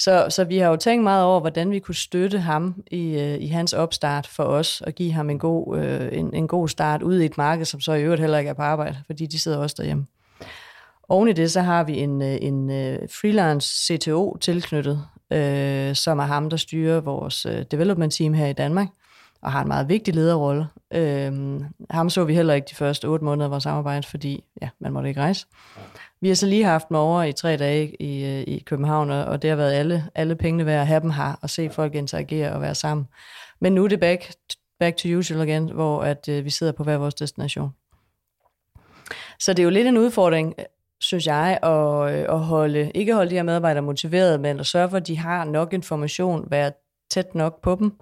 Så, 0.00 0.26
så 0.28 0.44
vi 0.44 0.58
har 0.58 0.68
jo 0.68 0.76
tænkt 0.76 1.02
meget 1.02 1.24
over, 1.24 1.40
hvordan 1.40 1.70
vi 1.70 1.78
kunne 1.78 1.94
støtte 1.94 2.38
ham 2.38 2.82
i, 2.90 3.20
øh, 3.20 3.42
i 3.42 3.46
hans 3.46 3.72
opstart 3.72 4.26
for 4.26 4.44
os, 4.44 4.80
og 4.80 4.92
give 4.92 5.12
ham 5.12 5.30
en 5.30 5.38
god, 5.38 5.78
øh, 5.78 6.08
en, 6.12 6.34
en 6.34 6.48
god 6.48 6.68
start 6.68 7.02
ud 7.02 7.20
i 7.20 7.24
et 7.24 7.38
marked, 7.38 7.64
som 7.64 7.80
så 7.80 7.92
i 7.92 8.02
øvrigt 8.02 8.20
heller 8.20 8.38
ikke 8.38 8.48
er 8.48 8.54
på 8.54 8.62
arbejde, 8.62 8.96
fordi 9.06 9.26
de 9.26 9.38
sidder 9.38 9.58
også 9.58 9.76
derhjemme. 9.78 10.06
Oven 11.08 11.28
i 11.28 11.32
det, 11.32 11.50
så 11.50 11.60
har 11.60 11.84
vi 11.84 11.98
en, 11.98 12.22
øh, 12.22 12.38
en 12.40 12.70
øh, 12.70 12.98
freelance 13.20 13.86
CTO 13.86 14.36
tilknyttet, 14.36 15.04
øh, 15.32 15.94
som 15.94 16.18
er 16.18 16.24
ham, 16.24 16.50
der 16.50 16.56
styrer 16.56 17.00
vores 17.00 17.46
development 17.70 18.12
team 18.12 18.34
her 18.34 18.46
i 18.46 18.52
Danmark, 18.52 18.88
og 19.42 19.52
har 19.52 19.62
en 19.62 19.68
meget 19.68 19.88
vigtig 19.88 20.14
lederrolle. 20.14 20.66
Øh, 20.94 21.60
ham 21.90 22.10
så 22.10 22.24
vi 22.24 22.34
heller 22.34 22.54
ikke 22.54 22.66
de 22.70 22.74
første 22.74 23.04
otte 23.04 23.24
måneder 23.24 23.44
af 23.44 23.50
vores 23.50 23.62
samarbejde, 23.62 24.06
fordi 24.06 24.44
ja, 24.62 24.68
man 24.80 24.92
måtte 24.92 25.08
ikke 25.08 25.20
rejse. 25.20 25.46
Vi 26.20 26.28
har 26.28 26.34
så 26.34 26.46
lige 26.46 26.64
haft 26.64 26.88
dem 26.88 26.96
over 26.96 27.22
i 27.22 27.32
tre 27.32 27.56
dage 27.56 28.02
i, 28.02 28.24
øh, 28.24 28.40
i 28.40 28.62
København, 28.66 29.10
og 29.10 29.42
det 29.42 29.50
har 29.50 29.56
været 29.56 29.72
alle, 29.72 30.04
alle 30.14 30.36
pengene 30.36 30.66
værd 30.66 30.80
at 30.80 30.86
have 30.86 31.00
dem 31.00 31.10
her, 31.10 31.38
og 31.42 31.50
se 31.50 31.70
folk 31.70 31.94
interagere 31.94 32.52
og 32.52 32.60
være 32.60 32.74
sammen. 32.74 33.06
Men 33.60 33.72
nu 33.72 33.84
er 33.84 33.88
det 33.88 34.00
back, 34.00 34.32
back 34.78 34.96
to 34.96 35.08
usual 35.08 35.48
igen, 35.48 35.70
hvor 35.70 36.02
at, 36.02 36.28
uh, 36.28 36.44
vi 36.44 36.50
sidder 36.50 36.72
på 36.72 36.84
hver 36.84 36.96
vores 36.96 37.14
destination. 37.14 37.70
Så 39.38 39.52
det 39.52 39.58
er 39.58 39.64
jo 39.64 39.70
lidt 39.70 39.86
en 39.86 39.98
udfordring, 39.98 40.54
synes 41.00 41.26
jeg, 41.26 41.58
at, 41.62 42.14
øh, 42.14 42.34
at 42.34 42.40
holde, 42.40 42.90
ikke 42.94 43.14
holde 43.14 43.30
de 43.30 43.34
her 43.34 43.42
medarbejdere 43.42 43.82
motiveret, 43.82 44.40
men 44.40 44.60
at 44.60 44.66
sørge 44.66 44.90
for, 44.90 44.96
at 44.96 45.06
de 45.06 45.18
har 45.18 45.44
nok 45.44 45.72
information, 45.72 46.50
være 46.50 46.72
tæt 47.10 47.34
nok 47.34 47.62
på 47.62 47.74
dem. 47.74 47.92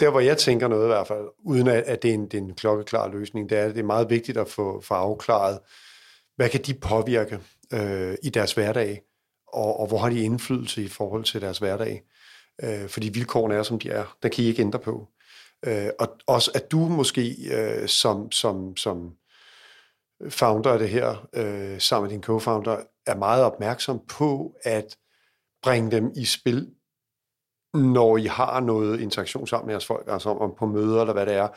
Der, 0.00 0.10
hvor 0.10 0.20
jeg 0.20 0.38
tænker 0.38 0.68
noget 0.68 0.84
i 0.84 0.86
hvert 0.86 1.06
fald, 1.06 1.24
uden 1.44 1.68
at 1.68 2.02
det 2.02 2.10
er 2.10 2.14
en, 2.14 2.24
det 2.24 2.34
er 2.34 2.42
en 2.42 2.54
klokkeklar 2.54 3.08
løsning, 3.08 3.50
det 3.50 3.58
er, 3.58 3.64
at 3.64 3.74
det 3.74 3.80
er 3.80 3.84
meget 3.84 4.10
vigtigt 4.10 4.38
at 4.38 4.48
få, 4.48 4.80
få 4.80 4.94
afklaret, 4.94 5.58
hvad 6.40 6.48
kan 6.48 6.62
de 6.62 6.74
påvirke 6.74 7.38
øh, 7.72 8.14
i 8.22 8.30
deres 8.30 8.52
hverdag, 8.52 9.02
og, 9.48 9.80
og 9.80 9.86
hvor 9.86 9.98
har 9.98 10.10
de 10.10 10.22
indflydelse 10.22 10.82
i 10.82 10.88
forhold 10.88 11.24
til 11.24 11.40
deres 11.40 11.58
hverdag? 11.58 12.02
Øh, 12.62 12.88
fordi 12.88 13.08
vilkårene 13.08 13.54
er, 13.54 13.62
som 13.62 13.78
de 13.78 13.90
er. 13.90 14.16
Der 14.22 14.28
kan 14.28 14.44
I 14.44 14.46
ikke 14.46 14.62
ændre 14.62 14.78
på. 14.78 15.08
Øh, 15.66 15.88
og 15.98 16.16
også 16.26 16.50
at 16.54 16.70
du 16.70 16.78
måske 16.78 17.36
øh, 17.52 17.88
som, 17.88 18.32
som, 18.32 18.76
som 18.76 19.16
founder 20.28 20.72
af 20.72 20.78
det 20.78 20.88
her, 20.88 21.28
øh, 21.34 21.80
sammen 21.80 22.10
med 22.10 22.18
din 22.18 22.24
co-founder, 22.24 23.02
er 23.06 23.16
meget 23.16 23.44
opmærksom 23.44 24.00
på 24.08 24.56
at 24.62 24.96
bringe 25.62 25.90
dem 25.90 26.12
i 26.16 26.24
spil, 26.24 26.70
når 27.74 28.16
I 28.16 28.24
har 28.24 28.60
noget 28.60 29.00
interaktion 29.00 29.46
sammen 29.46 29.66
med 29.66 29.74
jeres 29.74 29.86
folk, 29.86 30.04
altså 30.08 30.30
om 30.30 30.54
på 30.58 30.66
møder 30.66 31.00
eller 31.00 31.12
hvad 31.12 31.26
det 31.26 31.34
er, 31.34 31.48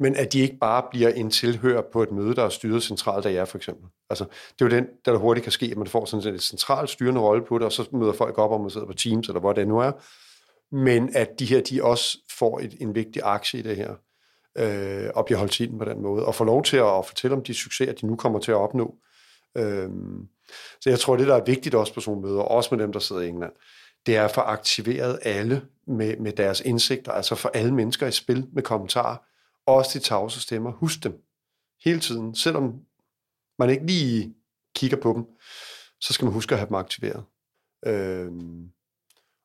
men 0.00 0.16
at 0.16 0.32
de 0.32 0.40
ikke 0.40 0.56
bare 0.60 0.82
bliver 0.90 1.08
en 1.08 1.30
tilhører 1.30 1.82
på 1.92 2.02
et 2.02 2.12
møde, 2.12 2.34
der 2.34 2.44
er 2.44 2.48
styret 2.48 2.82
centralt 2.82 3.26
af 3.26 3.32
jer, 3.32 3.44
for 3.44 3.58
eksempel. 3.58 3.90
Altså, 4.10 4.24
det 4.24 4.64
er 4.64 4.64
jo 4.64 4.76
den, 4.76 4.86
der, 5.04 5.12
der 5.12 5.18
hurtigt 5.18 5.42
kan 5.42 5.52
ske, 5.52 5.66
at 5.66 5.76
man 5.76 5.86
får 5.86 6.04
sådan 6.04 6.34
en 6.34 6.38
centralt 6.38 6.90
styrende 6.90 7.20
rolle 7.20 7.44
på 7.44 7.58
det, 7.58 7.64
og 7.64 7.72
så 7.72 7.88
møder 7.92 8.12
folk 8.12 8.38
op, 8.38 8.50
om 8.50 8.60
man 8.60 8.70
sidder 8.70 8.86
på 8.86 8.92
Teams, 8.92 9.28
eller 9.28 9.40
hvor 9.40 9.52
det 9.52 9.68
nu 9.68 9.78
er, 9.78 9.92
men 10.74 11.16
at 11.16 11.28
de 11.38 11.44
her, 11.44 11.60
de 11.60 11.84
også 11.84 12.18
får 12.38 12.60
et, 12.60 12.76
en 12.80 12.94
vigtig 12.94 13.22
aktie 13.24 13.60
i 13.60 13.62
det 13.62 13.76
her, 13.76 13.94
øh, 14.58 15.10
og 15.14 15.24
bliver 15.24 15.38
holdt 15.38 15.60
ind 15.60 15.78
på 15.78 15.84
den 15.84 16.02
måde, 16.02 16.26
og 16.26 16.34
får 16.34 16.44
lov 16.44 16.62
til 16.62 16.76
at, 16.76 16.98
at 16.98 17.06
fortælle 17.06 17.36
om 17.36 17.42
de 17.42 17.54
succeser, 17.54 17.92
de 17.92 18.06
nu 18.06 18.16
kommer 18.16 18.38
til 18.38 18.50
at 18.50 18.56
opnå. 18.56 18.94
Øh, 19.58 19.88
så 20.80 20.90
jeg 20.90 20.98
tror, 20.98 21.16
det 21.16 21.26
der 21.26 21.34
er 21.34 21.44
vigtigt 21.44 21.74
også 21.74 21.94
på 21.94 22.00
sådan 22.00 22.22
møder, 22.22 22.40
også 22.40 22.74
med 22.74 22.84
dem, 22.84 22.92
der 22.92 23.00
sidder 23.00 23.22
i 23.22 23.28
England, 23.28 23.52
det 24.06 24.16
er 24.16 24.24
at 24.24 24.30
få 24.30 24.40
aktiveret 24.40 25.18
alle 25.22 25.62
med, 25.86 26.16
med 26.16 26.32
deres 26.32 26.60
indsigter, 26.60 27.12
altså 27.12 27.34
for 27.34 27.50
alle 27.54 27.74
mennesker 27.74 28.06
i 28.06 28.12
spil 28.12 28.46
med 28.52 28.62
kommentarer, 28.62 29.16
også 29.68 29.98
de 29.98 30.04
tavse 30.04 30.40
stemmer. 30.40 30.72
Husk 30.72 31.04
dem 31.04 31.22
hele 31.84 32.00
tiden, 32.00 32.34
selvom 32.34 32.80
man 33.58 33.70
ikke 33.70 33.86
lige 33.86 34.34
kigger 34.74 34.96
på 34.96 35.12
dem, 35.12 35.24
så 36.00 36.12
skal 36.12 36.24
man 36.24 36.34
huske 36.34 36.52
at 36.54 36.58
have 36.58 36.68
dem 36.68 36.74
aktiveret. 36.74 37.24
Øhm, 37.86 38.70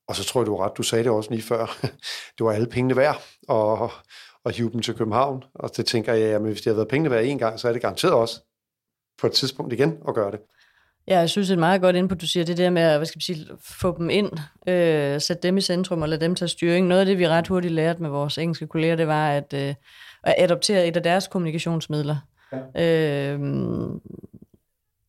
og 0.08 0.16
så 0.16 0.24
tror 0.24 0.42
jeg, 0.42 0.48
du 0.48 0.56
er 0.56 0.66
ret. 0.66 0.78
Du 0.78 0.84
sagde 0.84 1.04
det 1.04 1.12
også 1.12 1.32
lige 1.32 1.42
før. 1.42 1.66
det 2.38 2.46
var 2.46 2.52
alle 2.52 2.68
pengene 2.68 2.96
værd 2.96 3.24
at, 3.50 3.92
at 4.46 4.56
hive 4.56 4.72
dem 4.72 4.82
til 4.82 4.94
København. 4.94 5.44
Og 5.56 5.78
det 5.78 5.86
tænker 5.86 6.14
jeg, 6.14 6.36
at 6.36 6.42
hvis 6.42 6.62
det 6.62 6.66
har 6.66 6.76
været 6.76 6.88
pengene 6.88 7.12
værd 7.12 7.26
en 7.26 7.38
gang, 7.38 7.60
så 7.60 7.68
er 7.68 7.74
det 7.74 7.82
garanteret 7.82 8.14
også 8.14 8.42
på 9.18 9.28
et 9.28 9.34
tidspunkt 9.34 9.74
igen 9.74 9.98
at 10.08 10.16
gøre 10.16 10.32
det. 10.32 10.40
Ja, 11.08 11.20
jeg 11.20 11.30
synes, 11.30 11.48
det 11.48 11.56
er 11.56 11.60
meget 11.60 11.82
godt 11.82 11.96
input, 11.96 12.22
du 12.22 12.28
siger, 12.28 12.46
det 12.46 12.58
der 12.58 12.70
med 12.70 12.82
at 12.82 13.00
hvad 13.00 13.06
skal 13.06 13.18
man 13.18 13.22
sige, 13.22 13.48
få 13.80 13.98
dem 13.98 14.10
ind, 14.10 14.32
øh, 14.68 15.22
sætte 15.22 15.44
dem 15.44 15.58
i 15.58 15.62
centrum 15.62 16.02
og 16.02 16.10
lade 16.10 16.22
dem 16.22 16.36
tage 16.36 16.50
styring. 16.50 16.88
Noget 16.88 17.00
af 17.00 17.06
det, 17.06 17.20
vi 17.20 17.28
ret 17.28 17.48
hurtigt 17.48 17.74
lærte 17.74 18.02
med 18.02 18.10
vores 18.10 18.38
engelske 18.38 18.68
kolleger, 18.68 18.96
det 18.96 19.08
var 19.08 19.30
at, 19.30 19.54
øh, 19.54 19.76
at 20.24 20.36
adoptere 20.38 20.88
et 20.88 20.98
af 20.98 21.04
deres 21.04 21.28
kommunikationsmidler. 21.28 22.16
Ja. 22.76 23.34
Øh, 23.34 23.40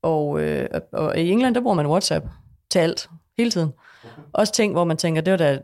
og, 0.03 0.41
øh, 0.41 0.69
og 0.93 1.19
i 1.19 1.31
England, 1.31 1.55
der 1.55 1.61
bruger 1.61 1.77
man 1.77 1.87
WhatsApp 1.87 2.27
til 2.71 2.79
alt, 2.79 3.09
hele 3.37 3.51
tiden. 3.51 3.73
Også 4.33 4.53
ting, 4.53 4.73
hvor 4.73 4.85
man 4.85 4.97
tænker, 4.97 5.21
det 5.21 5.31
var 5.31 5.37
da 5.37 5.59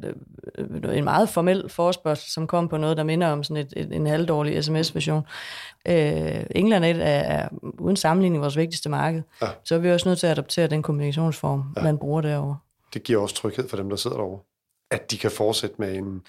øh, 0.58 0.98
en 0.98 1.04
meget 1.04 1.28
formel 1.28 1.68
forespørgsel, 1.68 2.30
som 2.30 2.46
kom 2.46 2.68
på 2.68 2.76
noget, 2.76 2.96
der 2.96 3.02
minder 3.02 3.28
om 3.28 3.42
sådan 3.42 3.56
et, 3.56 3.72
et, 3.76 3.92
en 3.92 4.06
halvdårlig 4.06 4.64
sms-version. 4.64 5.26
Øh, 5.88 6.44
England 6.50 6.84
er, 6.84 6.94
er 7.04 7.48
uden 7.78 7.96
sammenligning 7.96 8.42
vores 8.42 8.56
vigtigste 8.56 8.88
marked, 8.88 9.22
ja. 9.42 9.46
så 9.64 9.74
er 9.74 9.78
vi 9.78 9.92
også 9.92 10.08
nødt 10.08 10.18
til 10.18 10.26
at 10.26 10.30
adoptere 10.30 10.66
den 10.66 10.82
kommunikationsform, 10.82 11.64
ja. 11.76 11.82
man 11.82 11.98
bruger 11.98 12.20
derovre. 12.20 12.56
Det 12.94 13.02
giver 13.02 13.22
også 13.22 13.34
tryghed 13.34 13.68
for 13.68 13.76
dem, 13.76 13.88
der 13.88 13.96
sidder 13.96 14.16
derovre. 14.16 14.40
At 14.90 15.10
de 15.10 15.18
kan 15.18 15.30
fortsætte 15.30 15.76
med 15.78 15.94
en 15.94 16.22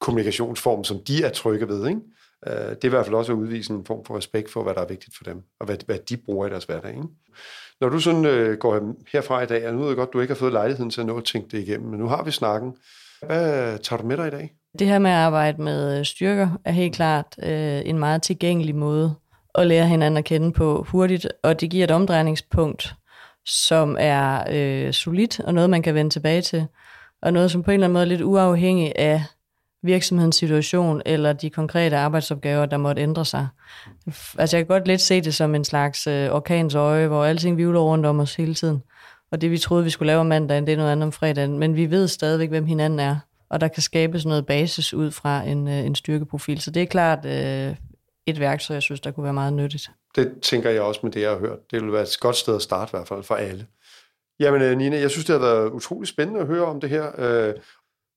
kommunikationsform, 0.00 0.84
som 0.84 0.98
de 1.06 1.24
er 1.24 1.30
trygge 1.30 1.68
ved. 1.68 1.88
Ikke? 1.88 2.00
Øh, 2.46 2.54
det 2.54 2.84
er 2.84 2.86
i 2.86 2.88
hvert 2.88 3.06
fald 3.06 3.16
også 3.16 3.32
at 3.32 3.36
udvise 3.36 3.72
en 3.72 3.84
form 3.84 4.04
for 4.04 4.16
respekt 4.16 4.52
for, 4.52 4.62
hvad 4.62 4.74
der 4.74 4.80
er 4.80 4.86
vigtigt 4.86 5.16
for 5.16 5.24
dem, 5.24 5.42
og 5.60 5.66
hvad, 5.66 5.76
hvad 5.86 5.98
de 5.98 6.16
bruger 6.16 6.46
i 6.46 6.50
deres 6.50 6.64
hverdag. 6.64 6.90
Ikke? 6.90 7.02
Når 7.80 7.88
du 7.88 7.98
sådan 7.98 8.24
øh, 8.24 8.58
går 8.58 8.94
herfra 9.12 9.42
i 9.42 9.46
dag, 9.46 9.68
og 9.68 9.74
nu 9.74 9.80
ved 9.80 9.88
jeg 9.88 9.96
godt, 9.96 10.12
du 10.12 10.20
ikke 10.20 10.34
har 10.34 10.38
fået 10.38 10.52
lejligheden 10.52 10.90
til 10.90 11.00
at 11.00 11.06
nå 11.06 11.16
at 11.16 11.24
tænke 11.24 11.56
det 11.56 11.68
igennem, 11.68 11.90
men 11.90 12.00
nu 12.00 12.06
har 12.06 12.24
vi 12.24 12.30
snakken. 12.30 12.74
Hvad 13.26 13.78
tager 13.78 14.02
du 14.02 14.06
med 14.06 14.16
dig 14.16 14.26
i 14.26 14.30
dag? 14.30 14.52
Det 14.78 14.86
her 14.86 14.98
med 14.98 15.10
at 15.10 15.16
arbejde 15.16 15.62
med 15.62 15.98
øh, 15.98 16.04
styrker 16.04 16.48
er 16.64 16.72
helt 16.72 16.94
klart 16.94 17.26
øh, 17.42 17.82
en 17.84 17.98
meget 17.98 18.22
tilgængelig 18.22 18.74
måde 18.74 19.14
at 19.54 19.66
lære 19.66 19.86
hinanden 19.86 20.18
at 20.18 20.24
kende 20.24 20.52
på 20.52 20.86
hurtigt, 20.88 21.28
og 21.42 21.60
det 21.60 21.70
giver 21.70 21.84
et 21.84 21.90
omdrejningspunkt, 21.90 22.94
som 23.46 23.96
er 24.00 24.44
øh, 24.50 24.92
solidt, 24.92 25.40
og 25.40 25.54
noget, 25.54 25.70
man 25.70 25.82
kan 25.82 25.94
vende 25.94 26.10
tilbage 26.10 26.42
til, 26.42 26.66
og 27.22 27.32
noget, 27.32 27.50
som 27.50 27.62
på 27.62 27.70
en 27.70 27.74
eller 27.74 27.86
anden 27.86 27.92
måde 27.92 28.04
er 28.04 28.08
lidt 28.08 28.22
uafhængig 28.22 28.92
af 28.96 29.22
virksomhedens 29.84 30.36
situation 30.36 31.02
eller 31.06 31.32
de 31.32 31.50
konkrete 31.50 31.96
arbejdsopgaver, 31.96 32.66
der 32.66 32.76
måtte 32.76 33.02
ændre 33.02 33.24
sig. 33.24 33.48
Altså 34.38 34.56
jeg 34.56 34.66
kan 34.66 34.74
godt 34.74 34.88
lidt 34.88 35.00
se 35.00 35.20
det 35.20 35.34
som 35.34 35.54
en 35.54 35.64
slags 35.64 36.06
øh, 36.06 36.30
orkans 36.30 36.74
øje, 36.74 37.06
hvor 37.06 37.24
alting 37.24 37.56
vivler 37.56 37.80
rundt 37.80 38.06
om 38.06 38.20
os 38.20 38.34
hele 38.34 38.54
tiden. 38.54 38.82
Og 39.32 39.40
det 39.40 39.50
vi 39.50 39.58
troede, 39.58 39.84
vi 39.84 39.90
skulle 39.90 40.06
lave 40.06 40.20
om 40.20 40.26
mandagen, 40.26 40.66
det 40.66 40.72
er 40.72 40.76
noget 40.76 40.92
andet 40.92 41.06
om 41.06 41.12
fredagen. 41.12 41.58
Men 41.58 41.76
vi 41.76 41.90
ved 41.90 42.08
stadigvæk, 42.08 42.48
hvem 42.48 42.66
hinanden 42.66 43.00
er. 43.00 43.16
Og 43.48 43.60
der 43.60 43.68
kan 43.68 43.82
skabes 43.82 44.26
noget 44.26 44.46
basis 44.46 44.94
ud 44.94 45.10
fra 45.10 45.42
en, 45.42 45.68
øh, 45.68 45.74
en 45.74 45.94
styrkeprofil. 45.94 46.60
Så 46.60 46.70
det 46.70 46.82
er 46.82 46.86
klart 46.86 47.26
øh, 47.26 47.76
et 48.26 48.40
værktøj, 48.40 48.74
jeg 48.74 48.82
synes, 48.82 49.00
der 49.00 49.10
kunne 49.10 49.24
være 49.24 49.32
meget 49.32 49.52
nyttigt. 49.52 49.90
Det 50.16 50.32
tænker 50.42 50.70
jeg 50.70 50.82
også 50.82 51.00
med 51.02 51.12
det, 51.12 51.20
jeg 51.20 51.30
har 51.30 51.38
hørt. 51.38 51.70
Det 51.70 51.82
vil 51.82 51.92
være 51.92 52.02
et 52.02 52.16
godt 52.20 52.36
sted 52.36 52.56
at 52.56 52.62
starte 52.62 52.90
i 52.90 52.94
hvert 52.96 53.08
fald 53.08 53.22
for 53.22 53.34
alle. 53.34 53.66
Jamen 54.40 54.62
øh, 54.62 54.78
Nina, 54.78 55.00
jeg 55.00 55.10
synes, 55.10 55.24
det 55.24 55.32
har 55.32 55.46
været 55.46 55.70
utrolig 55.70 56.08
spændende 56.08 56.40
at 56.40 56.46
høre 56.46 56.64
om 56.64 56.80
det 56.80 56.90
her. 56.90 57.10
Øh, 57.18 57.54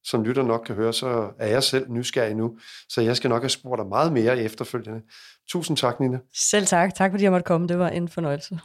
som 0.10 0.24
lytter 0.24 0.44
nok 0.44 0.64
kan 0.66 0.76
høre, 0.76 0.94
så 0.94 1.30
er 1.40 1.48
jeg 1.48 1.64
selv 1.64 1.90
nysgerrig 1.90 2.36
nu, 2.36 2.58
så 2.90 3.02
jeg 3.02 3.16
skal 3.16 3.30
nok 3.30 3.42
have 3.42 3.50
spurgt 3.50 3.80
dig 3.80 3.88
meget 3.88 4.14
mere 4.14 4.40
efterfølgende. 4.40 5.02
Tusind 5.50 5.78
tak, 5.78 6.00
Nina. 6.00 6.20
Selv 6.36 6.66
tak. 6.66 6.96
Tak 6.96 7.12
fordi 7.12 7.24
jeg 7.24 7.32
måtte 7.32 7.44
komme. 7.44 7.68
Det 7.68 7.80
var 7.80 7.90
en 7.90 8.08
fornøjelse. 8.08 8.60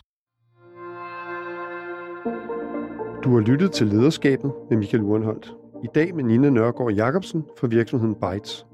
Du 3.24 3.34
har 3.34 3.40
lyttet 3.40 3.72
til 3.72 3.86
Lederskabet 3.86 4.52
med 4.70 4.78
Michael 4.78 5.02
Urenholdt. 5.02 5.52
I 5.84 5.86
dag 5.94 6.14
med 6.14 6.24
Nina 6.24 6.50
Nørgaard 6.50 6.92
Jacobsen 6.92 7.44
fra 7.58 7.66
virksomheden 7.66 8.14
Bytes. 8.14 8.66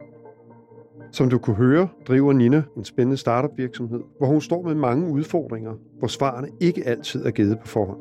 Som 1.13 1.31
du 1.31 1.39
kunne 1.39 1.57
høre, 1.57 1.89
driver 2.09 2.33
Nina 2.33 2.63
en 2.77 2.85
spændende 2.85 3.17
startup 3.17 3.51
virksomhed, 3.57 4.01
hvor 4.19 4.27
hun 4.27 4.41
står 4.41 4.63
med 4.63 4.75
mange 4.75 5.13
udfordringer, 5.13 5.73
hvor 5.99 6.09
svarene 6.09 6.49
ikke 6.61 6.87
altid 6.87 7.27
er 7.27 7.31
givet 7.31 7.59
på 7.61 7.67
forhånd. 7.67 8.01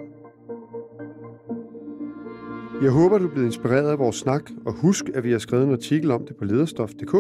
Jeg 2.82 2.92
håber, 2.92 3.18
du 3.18 3.26
er 3.26 3.32
blevet 3.32 3.46
inspireret 3.46 3.90
af 3.90 4.00
vores 4.00 4.16
snak, 4.16 4.52
og 4.66 4.74
husk, 4.74 5.06
at 5.14 5.24
vi 5.24 5.32
har 5.32 5.40
skrevet 5.40 5.66
en 5.66 5.72
artikel 5.72 6.12
om 6.12 6.26
det 6.26 6.36
på 6.36 6.46
lederstof.dk, 6.46 7.12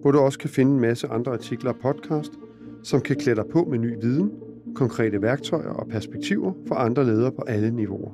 hvor 0.00 0.10
du 0.12 0.18
også 0.18 0.38
kan 0.38 0.50
finde 0.50 0.72
en 0.72 0.80
masse 0.80 1.08
andre 1.08 1.32
artikler 1.32 1.72
og 1.72 1.78
podcast, 1.78 2.32
som 2.82 3.00
kan 3.00 3.16
klæde 3.16 3.36
dig 3.36 3.44
på 3.52 3.64
med 3.70 3.78
ny 3.78 3.94
viden, 4.00 4.30
konkrete 4.74 5.22
værktøjer 5.22 5.68
og 5.68 5.88
perspektiver 5.88 6.52
for 6.68 6.74
andre 6.74 7.04
ledere 7.04 7.32
på 7.32 7.42
alle 7.46 7.70
niveauer. 7.70 8.10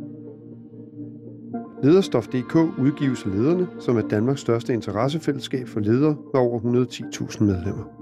Lederstof.dk 1.83 2.57
udgives 2.79 3.25
af 3.25 3.33
lederne, 3.33 3.67
som 3.79 3.97
er 3.97 4.09
Danmarks 4.09 4.41
største 4.41 4.73
interessefællesskab 4.73 5.69
for 5.69 5.81
ledere 5.81 6.17
med 6.33 6.41
over 6.41 6.61
110.000 6.61 7.45
medlemmer. 7.45 8.00